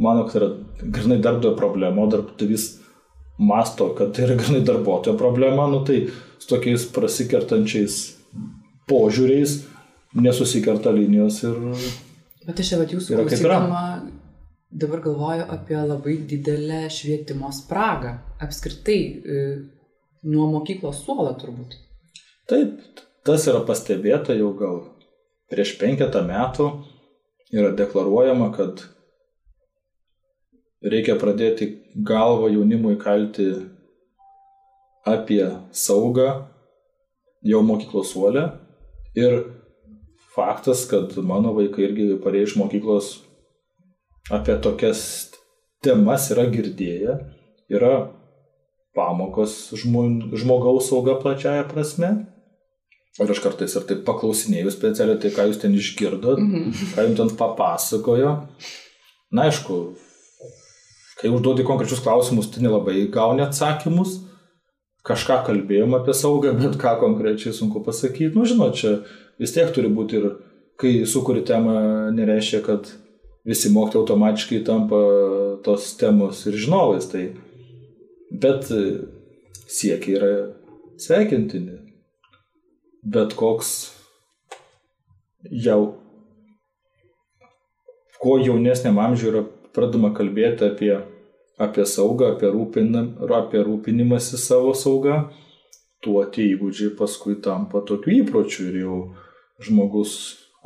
[0.00, 2.68] Mano, kad tai yra grinai darbdavio problema, o darbdavys
[3.38, 6.06] masto, kad tai yra grinai darbuotojo problema, nu tai
[6.38, 7.98] su tokiais prasikertančiais
[8.88, 9.58] požiūriais
[10.16, 11.58] nesusikerta linijos ir...
[12.46, 13.82] Bet aš jau jūsų klausydama
[14.70, 18.16] dabar galvoju apie labai didelę švietimo spragą.
[18.40, 19.44] Apskritai, e,
[20.30, 21.76] nuo mokyklos suolo turbūt.
[22.50, 22.78] Taip,
[23.26, 24.80] tas yra pastebėta jau gal
[25.50, 26.70] prieš penketą metų
[27.52, 28.84] yra deklaruojama, kad
[30.82, 33.50] reikia pradėti galvą jaunimui kalti
[35.08, 36.30] apie saugą
[37.44, 38.48] jau mokyklos suolę
[39.14, 39.44] Ir
[40.34, 43.08] faktas, kad mano vaikai irgi parėjo iš mokyklos
[44.30, 45.02] apie tokias
[45.82, 47.16] temas yra girdėję,
[47.72, 47.94] yra
[48.94, 52.12] pamokos žmogaus sauga plačiaja prasme.
[53.18, 56.94] Ir aš kartais ir taip paklausinėjau specialiai, tai ką jūs ten išgirdot, -hmm.
[56.94, 58.36] ką jums ten papasakojo.
[59.34, 59.80] Na aišku,
[61.20, 64.18] kai užduodi konkrečius klausimus, tai nelabai gauni atsakymus
[65.06, 68.34] kažką kalbėjom apie saugą, bet ką konkrečiai sunku pasakyti.
[68.36, 68.98] Nu, žinot, čia
[69.40, 70.26] vis tiek turi būti ir
[70.80, 72.90] kai sukuri temą, nereiškia, kad
[73.48, 75.00] visi mokytojai automatiškai tampa
[75.64, 77.08] tos temos ir žinovais.
[77.12, 77.24] Tai,
[78.30, 78.68] bet
[79.70, 80.32] siekiai yra
[81.00, 81.78] sveikintini.
[83.00, 83.70] Bet koks
[85.48, 85.94] jau,
[88.20, 89.46] kuo jaunesniam amžiui yra
[89.80, 90.92] pradama kalbėti apie,
[91.60, 95.22] apie saugą, apie, rūpinam, apie rūpinimąsi savo saugą,
[96.04, 98.98] tuo tie įgūdžiai paskui tampa tokiu įpročiu ir jau
[99.64, 100.12] žmogus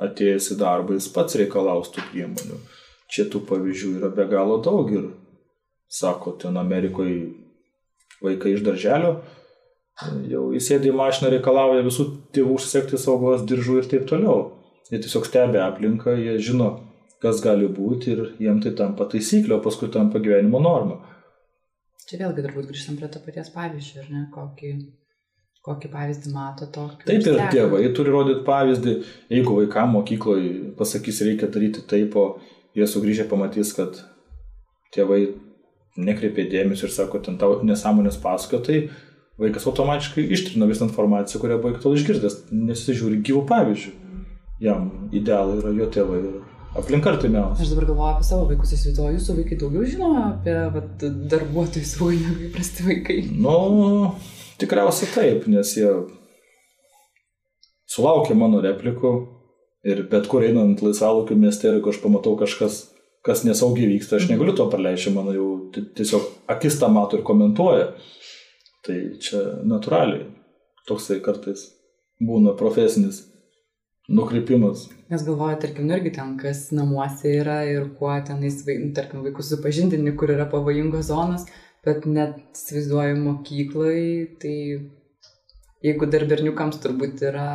[0.05, 2.59] atėjęs į darbą, jis pats reikalaus tų priemonių.
[3.11, 5.09] Čia tų pavyzdžių yra be galo daug ir,
[5.91, 7.31] sako, ten Amerikoje
[8.25, 9.19] vaikai iš darželio
[10.27, 14.51] jau įsėdė į mašiną reikalauja visų tėvų užsisekti saugos diržų ir taip toliau.
[14.91, 16.73] Jie tiesiog stebi aplinką, jie žino,
[17.23, 21.01] kas gali būti ir jiem tai tampa taisyklė, o paskui tampa gyvenimo norma.
[22.05, 24.73] Čia vėlgi turbūt grįžtam prie to paties pavyzdžio, ar ne, kokį,
[25.65, 26.85] kokį pavyzdį mato to.
[27.07, 28.97] Taip ir tėvai turi rodyti pavyzdį,
[29.33, 32.27] jeigu vaikam mokykloje pasakys, reikia daryti taip, o
[32.77, 34.03] jie sugrįžę pamatys, kad
[34.95, 35.23] tėvai
[35.97, 38.79] nekreipė dėmesio ir sako, ten tau nesąmonės pasakoja, tai
[39.41, 43.95] vaikas automatiškai ištrina visą informaciją, kurią buvo iki tol išgirdęs, nesižiūri gyvų pavyzdžių.
[44.63, 46.35] Jam idealai yra jo tėvai ir
[46.79, 47.65] aplinka artimiausia.
[47.65, 52.19] Aš dabar galvoju apie savo vaikus, įsivaizduoju, jūsų vaikai daugiau žino apie vat, darbuotojų saugą
[52.21, 53.19] negu įprasti vaikai.
[53.31, 53.59] Nu,
[54.63, 55.93] tikriausiai taip, nes jie
[57.95, 59.15] sulaukia mano replikų
[59.87, 62.85] ir bet kur einant laisvalaukiu mieste, jeigu aš pamatau kažkas
[63.25, 67.95] kas nesaugiai vyksta, aš negaliu to praleisti, mano jau tiesiog akis tą mato ir komentuoja.
[68.85, 70.27] Tai čia natūraliai
[70.85, 71.71] toksai kartais
[72.21, 73.23] būna profesinis
[74.09, 74.89] nukreipimas.
[75.09, 79.53] Nes galvoju, tarkim, nu irgi ten, kas namuose yra ir kuo tenais, nu, tarkim, vaikus
[79.53, 81.47] supažindini, kur yra pavojingos zonos,
[81.85, 84.03] bet net įsivaizduoju mokyklai,
[84.41, 84.57] tai
[85.85, 87.49] jeigu dar berniukams turbūt yra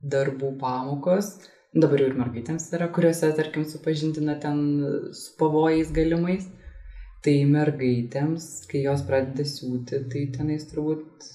[0.00, 1.34] darbų pamokos,
[1.74, 4.62] dabar jau ir mergaitėms yra, kuriuose, tarkim, supažindina ten
[5.14, 6.48] su pavojais galimais.
[7.20, 11.26] Tai mergaitėms, kai jos pradeda siūti, tai tenais turbūt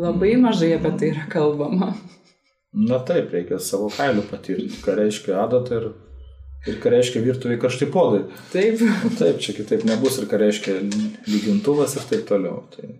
[0.00, 1.90] labai mažai apie tai yra kalbama.
[2.76, 5.86] Na taip, reikia savo kailių patirti, ką reiškia adata ir,
[6.68, 8.26] ir ką reiškia virtuviai karšti podai.
[8.52, 8.82] Taip.
[9.20, 10.78] Taip, čia kitaip nebus ir ką reiškia
[11.30, 12.64] lygintuvas ir taip toliau.
[12.76, 12.90] Tai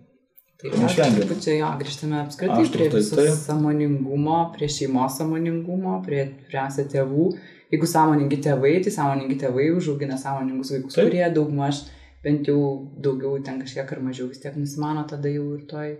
[0.59, 1.35] Tai neišvengiamai.
[1.39, 3.27] Čia jo, grįžtame apskritai Aš, prie tai, tai.
[3.31, 7.27] samoningumo, prie šeimos samoningumo, prie pirmiausia tėvų.
[7.71, 11.07] Jeigu sąmoningi tėvai, tai sąmoningi tėvai užaugina sąmoningus vaikus, Taip.
[11.07, 11.85] kurie daugmaž
[12.25, 12.59] bent jau
[12.99, 15.93] daugiau ten kažkiek ar mažiau vis tiek nusimano tada jau ir toj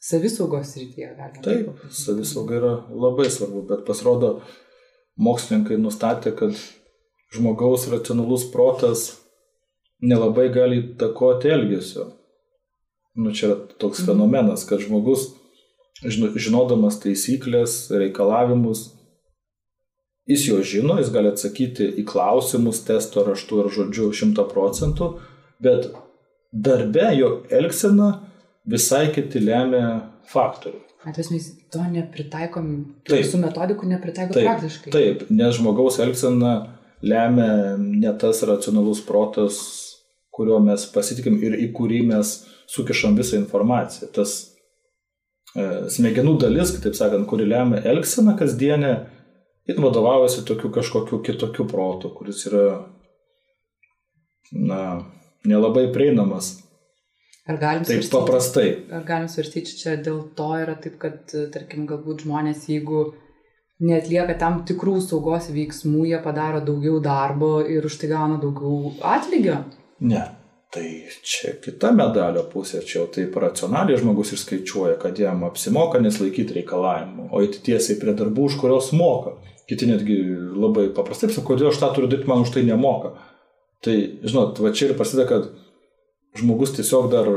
[0.00, 1.14] savisaugos rytyje.
[1.18, 4.38] Taip, taip savisauga yra labai svarbu, bet pasirodo,
[5.20, 6.56] mokslininkai nustatė, kad
[7.34, 9.10] žmogaus racionalus protas
[10.00, 12.08] nelabai gali įtakoti elgesio
[13.14, 14.06] nu, čia yra toks mhm.
[14.06, 15.30] fenomenas, kad žmogus,
[16.36, 18.86] žinodamas taisyklės, reikalavimus,
[20.30, 25.12] jis jo žino, jis gali atsakyti į klausimus testo raštu ar žodžiu šimta procentų,
[25.60, 25.90] bet
[26.52, 28.12] darbe jo elgsena
[28.68, 30.00] visai kiti lemia
[30.30, 30.86] faktoriai.
[31.08, 32.66] Atvės mes to nepritaikom,
[33.08, 34.90] visų metodikų nepritaikom taip, praktiškai.
[34.92, 36.52] Taip, nes žmogaus elgsena
[37.00, 39.60] lemia ne tas racionalus protas,
[40.30, 42.34] kuriuo mes pasitikim ir į kurį mes
[42.70, 44.10] sukišam visą informaciją.
[44.12, 44.36] Tas
[45.56, 45.64] e,
[45.96, 48.92] smegenų dalis, kitaip sakant, kuri lemia elgseną kasdienę,
[49.68, 52.66] jis vadovaujasi tokiu kažkokiu kitokiu protu, kuris yra,
[54.52, 54.82] na,
[55.48, 56.58] nelabai prieinamas.
[57.48, 58.68] Ar galim taip svarstyti, paprastai.
[58.92, 61.22] Ar galim svarstyti, čia dėl to yra taip, kad,
[61.54, 63.06] tarkim, galbūt žmonės, jeigu
[63.80, 69.62] netlieka tam tikrų saugos veiksmų, jie padaro daugiau darbo ir už tai gauna daugiau atlygio?
[70.04, 70.26] Ne.
[70.70, 70.84] Tai
[71.26, 77.26] čia kita medalio pusė, čia jau taip racionaliai žmogus išskaičiuoja, kad jam apsimoka neslaikyti reikalavimų,
[77.34, 79.34] o eiti tiesiai prie darbų, už kurios moka.
[79.66, 80.20] Kiti netgi
[80.54, 83.16] labai paprastai sako, kodėl aš tą turiu daryti, man už tai nemoka.
[83.82, 85.50] Tai, žinot, va čia ir prasideda, kad
[86.38, 87.28] žmogus tiesiog dar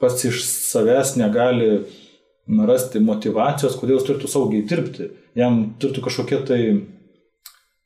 [0.00, 1.70] pats iš savęs negali
[2.68, 5.10] rasti motivacijos, kodėl jis turėtų saugiai dirbti.
[5.36, 6.60] Jam turėtų kažkokie tai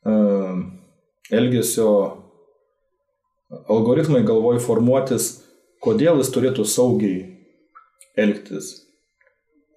[0.05, 0.59] uh,
[1.33, 1.89] elgesio
[3.71, 5.33] algoritmai galvoj formuotis,
[5.83, 7.25] kodėl jis turėtų saugiai
[8.19, 8.75] elgtis.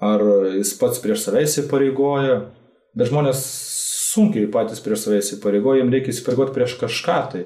[0.04, 0.20] Ar
[0.58, 2.40] jis pats prieš save įsipareigoja,
[2.98, 3.40] bet žmonės
[4.14, 7.44] sunkiai patys prieš save įsipareigoja, jiems reikia įsipareigoti prieš kažką tai,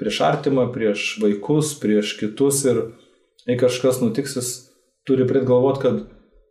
[0.00, 2.82] prieš artimą, prieš vaikus, prieš kitus ir
[3.46, 4.50] jei kažkas nutiks, jis
[5.08, 6.02] turi pradėti galvoti, kad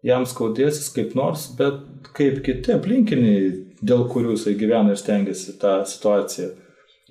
[0.05, 1.79] jam skaudėsis kaip nors, bet
[2.17, 6.51] kaip kiti aplinkiniai, dėl kurių jisai gyvena ir stengiasi tą situaciją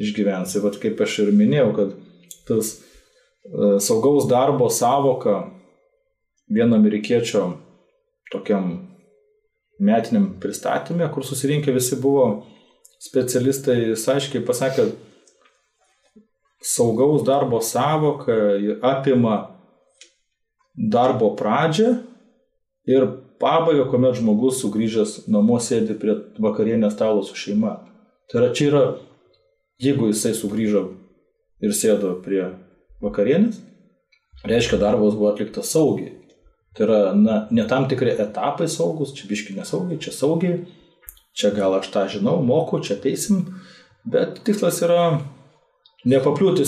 [0.01, 0.55] išgyvens.
[0.57, 1.97] Ir vat, kaip aš ir minėjau, kad
[2.49, 5.43] tas e, saugaus darbo savoka
[6.51, 7.45] vieno amerikiečio
[8.31, 8.73] tokiam
[9.81, 12.27] metiniam pristatymė, kur susirinkę visi buvo
[13.01, 14.91] specialistai aiškiai pasakė,
[16.61, 18.37] saugaus darbo savoka
[18.83, 19.57] apima
[20.77, 21.95] darbo pradžią
[22.87, 23.07] ir
[23.41, 27.79] pabaigą, kuomet žmogus sugrįžęs namo sėdi prie vakarienės stalo su šeima.
[28.31, 28.83] Tai yra, čia yra,
[29.81, 30.85] jeigu jisai sugrįžo
[31.65, 32.43] ir sėdo prie
[33.05, 33.61] vakarienės,
[34.45, 36.15] reiškia darbas buvo atliktas saugiai.
[36.77, 40.61] Tai yra, na, ne tam tikri etapai saugus, čia biški nesaugiai, čia saugiai,
[41.35, 43.47] čia gal aš tą žinau, moku, čia teisim,
[44.05, 45.03] bet tikslas yra
[46.09, 46.65] nepakliūti,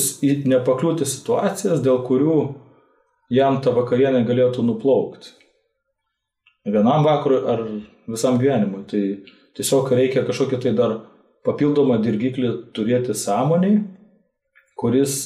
[0.48, 2.38] nepakliūti situacijas, dėl kurių
[3.32, 5.32] jam ta vakarienė galėtų nuplaukti.
[6.68, 7.62] Vienam vakarui ar
[8.10, 8.84] visam gyvenimui.
[8.90, 9.02] Tai
[9.58, 10.98] tiesiog reikia kažkokį tai dar
[11.46, 13.80] papildomą dirgiklį turėti sąmoniai,
[14.78, 15.22] kuris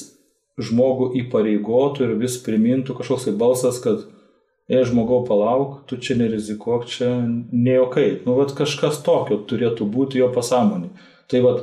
[0.57, 4.07] žmogų įpareigotų ir vis primintų kažkoks tai balsas, kad,
[4.67, 7.11] ei žmogau, palauk, tu čia nerizikuok, čia
[7.53, 8.23] nejokai.
[8.25, 10.89] Nu, vad kažkas tokio turėtų būti jo pasąmonį.
[11.29, 11.61] Tai vad,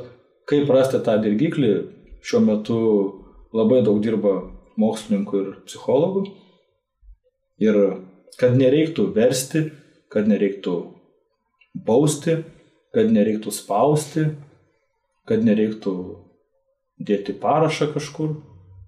[0.49, 1.73] kaip rasti tą dirgiklį,
[2.25, 2.79] šiuo metu
[3.55, 4.35] labai daug dirba
[4.81, 6.25] mokslininkų ir psichologų.
[7.63, 7.77] Ir
[8.39, 9.69] kad nereiktų versti,
[10.11, 10.75] kad nereiktų
[11.85, 12.39] bausti,
[12.95, 14.25] kad nereiktų spausti,
[15.27, 15.93] kad nereiktų
[17.05, 18.35] dėti parašą kažkur,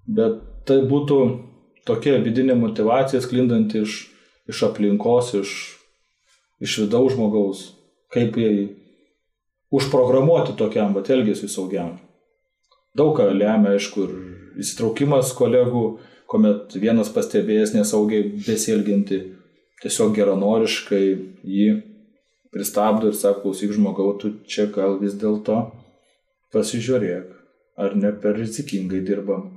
[0.07, 1.19] bet tai būtų
[1.87, 3.99] tokia vidinė motivacija sklindanti iš,
[4.51, 5.53] iš aplinkos, iš,
[6.63, 7.63] iš vidaus žmogaus,
[8.13, 8.67] kaip jai
[9.71, 11.97] užprogramuoti tokiam, bet elgesiu saugiam.
[12.97, 15.83] Daug ką lemia, aišku, ir įsitraukimas kolegų,
[16.27, 19.19] kuomet vienas pastebėjęs nesaugiai besielginti,
[19.83, 21.03] tiesiog geranoriškai
[21.45, 21.67] jį
[22.53, 25.59] pristabdo ir sako, klausyk žmogau, tu čia gal vis dėlto
[26.55, 27.29] pasižiūrėk,
[27.77, 29.51] ar ne per rizikingai dirbam.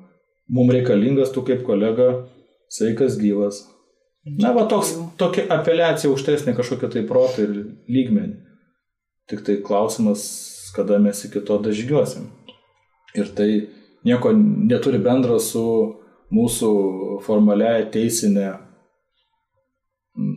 [0.50, 2.26] Mums reikalingas tu kaip kolega,
[2.70, 3.62] sveikas gyvas.
[4.26, 7.54] Na, va toks, tokia apeliacija aukštesnė kažkokia tai protą ir
[7.88, 8.36] lygmenį.
[9.30, 10.26] Tik tai klausimas,
[10.74, 12.26] kada mes iki to dažygiuosim.
[13.18, 13.50] Ir tai
[14.06, 15.64] nieko neturi bendro su
[16.34, 16.70] mūsų
[17.24, 18.50] formaliaja teisinė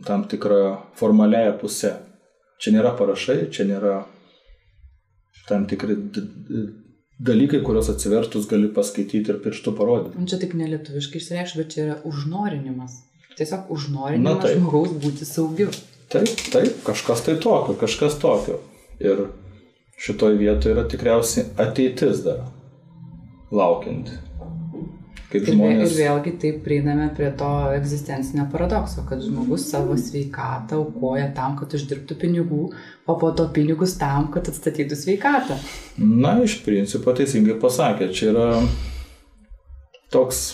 [0.06, 0.62] tam tikrą
[0.98, 1.94] formaliaja pusė.
[2.62, 3.98] Čia nėra parašai, čia nėra
[5.48, 5.96] tam tikri
[7.24, 10.26] dalykai, kuriuos atsivertus gali paskaityti ir pirštų parodyti.
[10.30, 13.02] Čia taip nelietuviškai išsireikš, bet čia yra užnorinimas.
[13.38, 15.70] Tiesiog užnorinimas žmogaus būti saugiu.
[16.12, 18.60] Taip, taip, kažkas tai tokio, kažkas tokio.
[19.02, 19.26] Ir
[20.00, 22.44] šitoje vietoje yra tikriausiai ateitis dar
[23.54, 24.20] laukianti.
[25.34, 25.90] Kaip žmonės...
[25.90, 31.74] Ir vėlgi taip prieiname prie to egzistencinio paradokso, kad žmogus savo sveikatą aukoja tam, kad
[31.74, 32.68] uždirbtų pinigų,
[33.10, 35.58] o po to pinigus tam, kad atstatytų sveikatą.
[35.98, 38.46] Na, iš principo teisingai pasakė, čia yra
[40.14, 40.44] toks,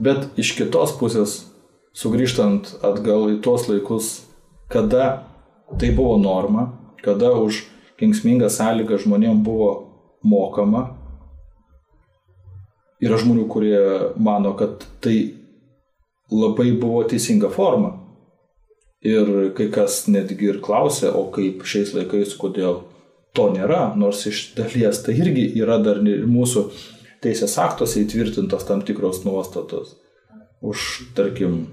[0.00, 1.36] bet iš kitos pusės,
[1.94, 4.14] sugrįžtant atgal į tuos laikus,
[4.72, 5.26] kada
[5.76, 6.70] tai buvo norma,
[7.04, 7.66] kada už
[8.00, 9.70] kengsmingą sąlygą žmonėms buvo
[10.24, 10.93] mokama,
[13.04, 13.80] Yra žmonių, kurie
[14.16, 15.34] mano, kad tai
[16.32, 17.92] labai buvo teisinga forma.
[19.04, 22.80] Ir kai kas netgi ir klausia, o kaip šiais laikais, kodėl
[23.36, 26.64] to nėra, nors iš dalies tai irgi yra dar ir mūsų
[27.24, 29.96] teisės aktuose įtvirtintos tam tikros nuostatos.
[30.64, 31.66] Už, tarkim,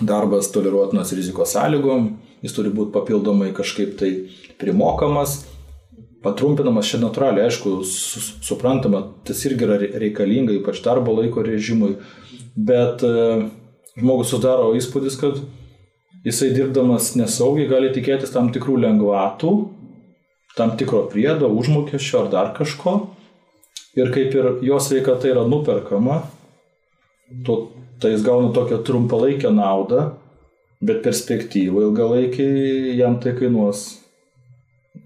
[0.00, 2.10] darbas toleruotinas rizikos sąlygom,
[2.44, 4.10] jis turi būti papildomai kažkaip tai
[4.60, 5.40] primokamas,
[6.24, 11.94] patrumpinamas čia natūraliai, aišku, su, suprantama, tas irgi yra reikalinga, ypač darbo laiko režimui,
[12.56, 13.48] bet e,
[13.98, 15.38] žmogus sudaro įspūdis, kad
[16.26, 19.52] jisai dirbdamas nesaugiai gali tikėtis tam tikrų lengvatų,
[20.58, 22.98] tam tikro priedo, užmokesčio ar dar kažko.
[23.98, 26.20] Ir kaip ir jo sveikata yra nuperkama,
[27.46, 27.60] to,
[28.02, 30.10] tai jis gauna tokią trumpalaikę naudą,
[30.82, 33.86] bet perspektyvą ilgalaikiai jam tai kainuos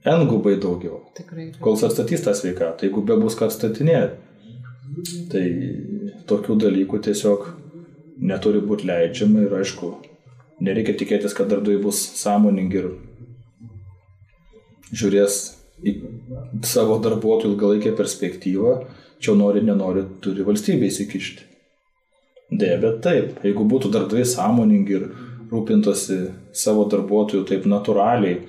[0.05, 1.00] N gubai daugiau.
[1.14, 1.53] Tikrai.
[1.62, 4.18] Kol atstatys tą sveikatą, jeigu be bus ką atstatinėti.
[5.32, 5.44] Tai
[6.28, 7.46] tokių dalykų tiesiog
[8.22, 9.92] neturi būti leidžiama ir aišku,
[10.62, 12.90] nereikia tikėtis, kad darbdaviai bus sąmoningi ir
[14.92, 15.38] žiūrės
[15.82, 15.94] į
[16.68, 18.74] savo darbuotojų ilgalaikę perspektyvą,
[19.22, 21.48] čia nori, nenori, turi valstybė įsikišti.
[22.53, 25.07] Dėja, bet taip, jeigu būtų darbdaviai sąmoningi ir
[25.53, 26.18] rūpintosi
[26.57, 28.42] savo darbuotojų taip natūraliai,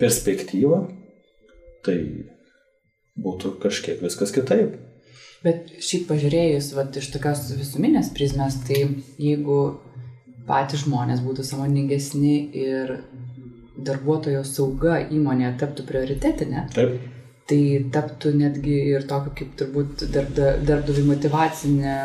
[0.00, 0.80] perspektyvą,
[1.84, 1.98] tai
[3.20, 4.76] būtų kažkiek viskas kitaip.
[5.44, 8.86] Bet šiaip pažiūrėjus, va, iš tokios visuminės prizmės, tai
[9.20, 9.58] jeigu
[10.48, 12.94] patys žmonės būtų samoningesni ir
[13.84, 16.94] darbuotojo sauga įmonėje taptų prioritetinė, Taip.
[17.50, 17.60] tai
[17.92, 21.96] taptų netgi ir tokio kaip turbūt darbdavių motivacinė,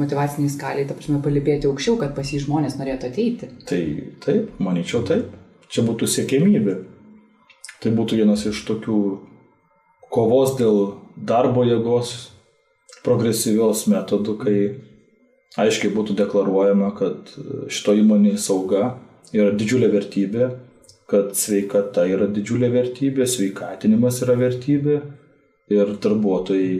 [0.00, 3.50] motivaciniai skaliai, ta prasme, palipėti aukščiau, kad pas jį žmonės norėtų ateiti.
[3.68, 3.80] Tai
[4.24, 5.34] taip, manyčiau taip.
[5.70, 6.78] Čia būtų siekėmybė.
[7.80, 9.00] Tai būtų vienas iš tokių
[10.12, 10.80] kovos dėl
[11.16, 12.30] darbo jėgos
[13.04, 14.56] progresyvios metodų, kai
[15.60, 17.30] aiškiai būtų deklaruojama, kad
[17.72, 18.98] šito įmonė sauga
[19.32, 20.50] yra didžiulė vertybė,
[21.10, 25.00] kad sveikata yra didžiulė vertybė, sveikatinimas yra vertybė
[25.74, 26.74] ir darbuotojai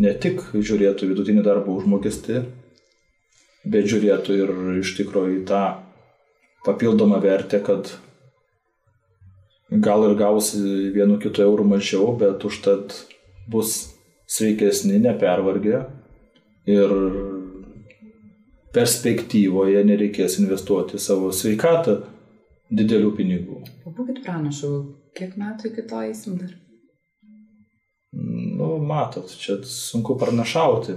[0.00, 2.40] ne tik žiūrėtų vidutinį darbo užmokestį,
[3.66, 5.62] bet žiūrėtų ir iš tikrųjų į tą
[6.66, 7.92] papildomą vertę, kad
[9.70, 10.60] gal ir gausi
[10.94, 12.94] vienu kitu eurų mažiau, bet užtat
[13.50, 13.92] bus
[14.26, 15.84] sveikesni, nepervargę
[16.66, 16.92] ir
[18.74, 22.00] perspektyvoje nereikės investuoti savo sveikatą
[22.70, 23.60] didelių pinigų.
[23.84, 24.72] Pabūkit pranašau,
[25.16, 26.54] kiek metų iki to eisim dar?
[28.16, 30.96] Nu, matot, čia sunku pranašauti,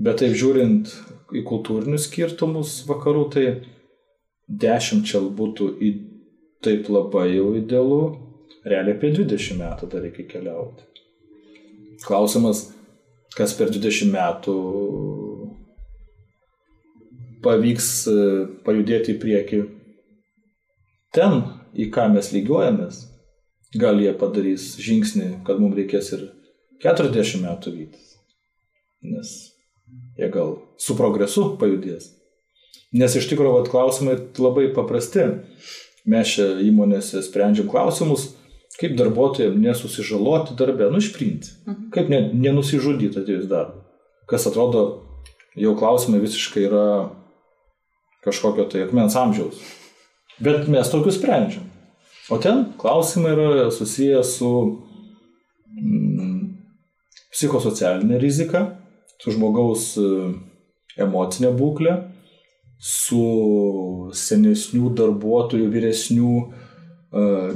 [0.00, 0.92] bet taip žiūrint
[1.36, 3.44] į kultūrinius skirtumus vakarų, tai
[4.50, 5.90] dešimčia būtų į
[6.64, 8.02] taip labai jau idealu,
[8.68, 10.86] realiai apie 20 metų dar reikia keliauti.
[12.04, 12.66] Klausimas,
[13.36, 14.56] kas per 20 metų
[17.44, 18.16] pavyks e,
[18.66, 19.60] pajudėti į priekį
[21.16, 21.40] ten,
[21.72, 23.00] į ką mes lygiuojamės,
[23.80, 26.26] gal jie padarys žingsnį, kad mums reikės ir
[26.84, 28.16] 40 metų vytis.
[29.00, 29.32] Nes
[30.18, 32.10] jie gal su progresu pajudės.
[32.92, 35.28] Nes iš tikrųjų klausimai labai paprasti.
[36.08, 38.30] Mes čia įmonėse sprendžiam klausimus,
[38.80, 41.58] kaip darbuotojams nesusižaloti darbę, nu iš principo.
[41.68, 41.90] Mhm.
[41.94, 43.84] Kaip ne, nenusižudyti atėjus darbą.
[44.30, 44.84] Kas atrodo,
[45.58, 46.86] jau klausimai visiškai yra
[48.24, 49.60] kažkokio tai akmens amžiaus.
[50.40, 51.66] Bet mes tokius sprendžiam.
[52.30, 54.50] O ten klausimai yra susiję su
[55.74, 56.44] mm,
[57.34, 58.62] psichosocialinė rizika,
[59.20, 60.06] su žmogaus e,
[61.00, 61.96] emocinė būklė,
[62.80, 66.48] su senesnių darbuotojų, vyresnių e,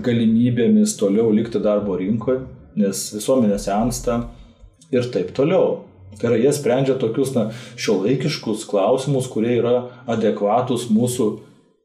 [0.04, 2.42] galimybėmis toliau likti darbo rinkoje,
[2.76, 4.20] nes visuomenė sensta
[4.92, 5.80] ir taip toliau.
[6.18, 7.48] Tai yra, jie sprendžia tokius na,
[7.80, 9.74] šiuolaikiškus klausimus, kurie yra
[10.10, 11.30] adekvatus mūsų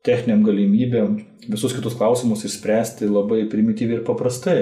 [0.06, 1.16] techniniam galimybėm,
[1.50, 4.60] visus kitus klausimus išspręsti labai primityviai ir paprastai.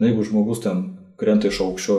[0.00, 0.82] Na, jeigu žmogus ten
[1.20, 1.98] krenta iš aukščio,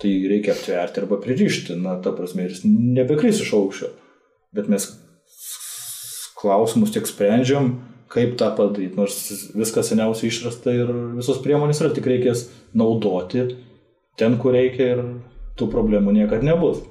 [0.00, 3.90] tai reikia aptverti arba pririšti, na, ta prasme, ir jis nebekris iš aukščio.
[4.54, 4.86] Bet mes
[6.40, 7.74] klausimus tiek sprendžiam,
[8.10, 9.16] kaip tą padaryti, nors
[9.54, 13.44] viskas seniausiai išrasta ir visos priemonės yra, tik reikės naudoti
[14.18, 15.04] ten, kur reikia ir
[15.58, 16.82] tų problemų niekada nebus.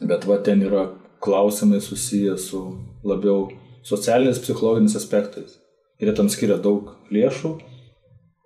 [0.00, 0.88] Bet va ten yra
[1.22, 2.62] klausimai susiję su
[3.06, 3.48] labiau
[3.86, 5.58] socialiniais, psichologiniais aspektais.
[5.98, 7.54] Ir jie tam skiria daug lėšų,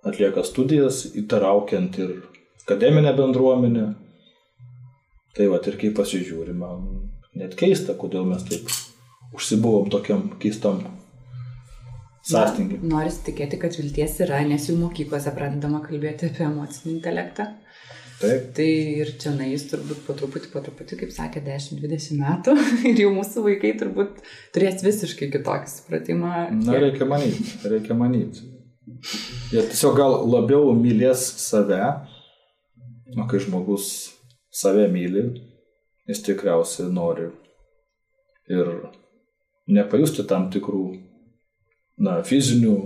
[0.09, 2.15] atlieka studijas, įtraukiant ir
[2.65, 3.89] akademinę bendruomenę.
[5.37, 6.89] Tai va ir kai pasižiūrim, man
[7.37, 8.69] net keista, kodėl mes taip
[9.37, 10.83] užsibuvom tokiam keistam
[12.29, 12.83] sąstingiui.
[12.87, 17.49] Noris tikėti, kad vilties yra, nes jų mokyklose pradedama kalbėti apie emocinį intelektą.
[18.23, 18.53] Taip.
[18.55, 18.69] Tai
[19.03, 22.55] ir čia na jis turbūt po truputį, po truputį, kaip sakė, 10-20 metų
[22.93, 24.21] ir jau mūsų vaikai turbūt
[24.55, 26.33] turės visiškai kitokį supratimą.
[26.61, 28.47] Na, reikia manyti, reikia manyti.
[29.51, 31.81] Jie tiesiog gal labiau mylės save,
[33.19, 33.91] o kai žmogus
[34.55, 35.27] save myli,
[36.07, 37.27] jis tikriausiai nori
[38.53, 38.71] ir
[39.71, 40.85] nepajusti tam tikrų,
[42.03, 42.77] na, fizinių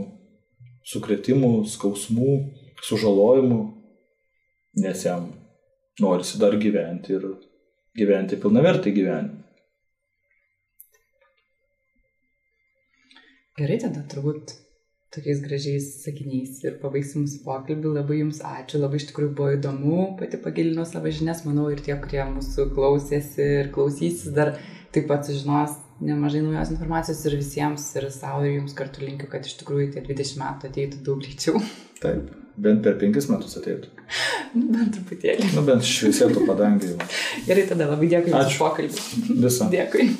[0.87, 2.37] sukretimų, skausmų,
[2.87, 3.61] sužalojimų,
[4.83, 5.31] nes jam
[6.03, 7.27] norisi dar gyventi ir
[7.97, 9.43] gyventi pilnavertį gyvenimą.
[13.57, 14.53] Gerai, tada turbūt
[15.17, 17.95] tokiais gražiais sakiniais ir pabaigsim mūsų pokalbį.
[17.95, 21.97] Labai Jums ačiū, labai iš tikrųjų buvo įdomu, pati pagilinau savo žinias, manau ir tie,
[22.03, 24.59] kurie mūsų klausėsi ir klausysis, dar
[24.93, 29.47] taip pat sužinos nemažai naujos informacijos ir visiems, ir savo, ir Jums kartu linkiu, kad
[29.47, 31.63] iš tikrųjų tie 20 metų ateitų daug greičiau.
[32.03, 33.93] Taip, bent per 5 metus ateitų.
[34.55, 35.51] Nu, bent truputėlį.
[35.57, 36.95] Nu, bent šviesėtų padangį.
[37.49, 39.07] Gerai, tada labai dėkui už pokalbį.
[39.43, 39.71] Visą.
[39.73, 40.11] Dėkui.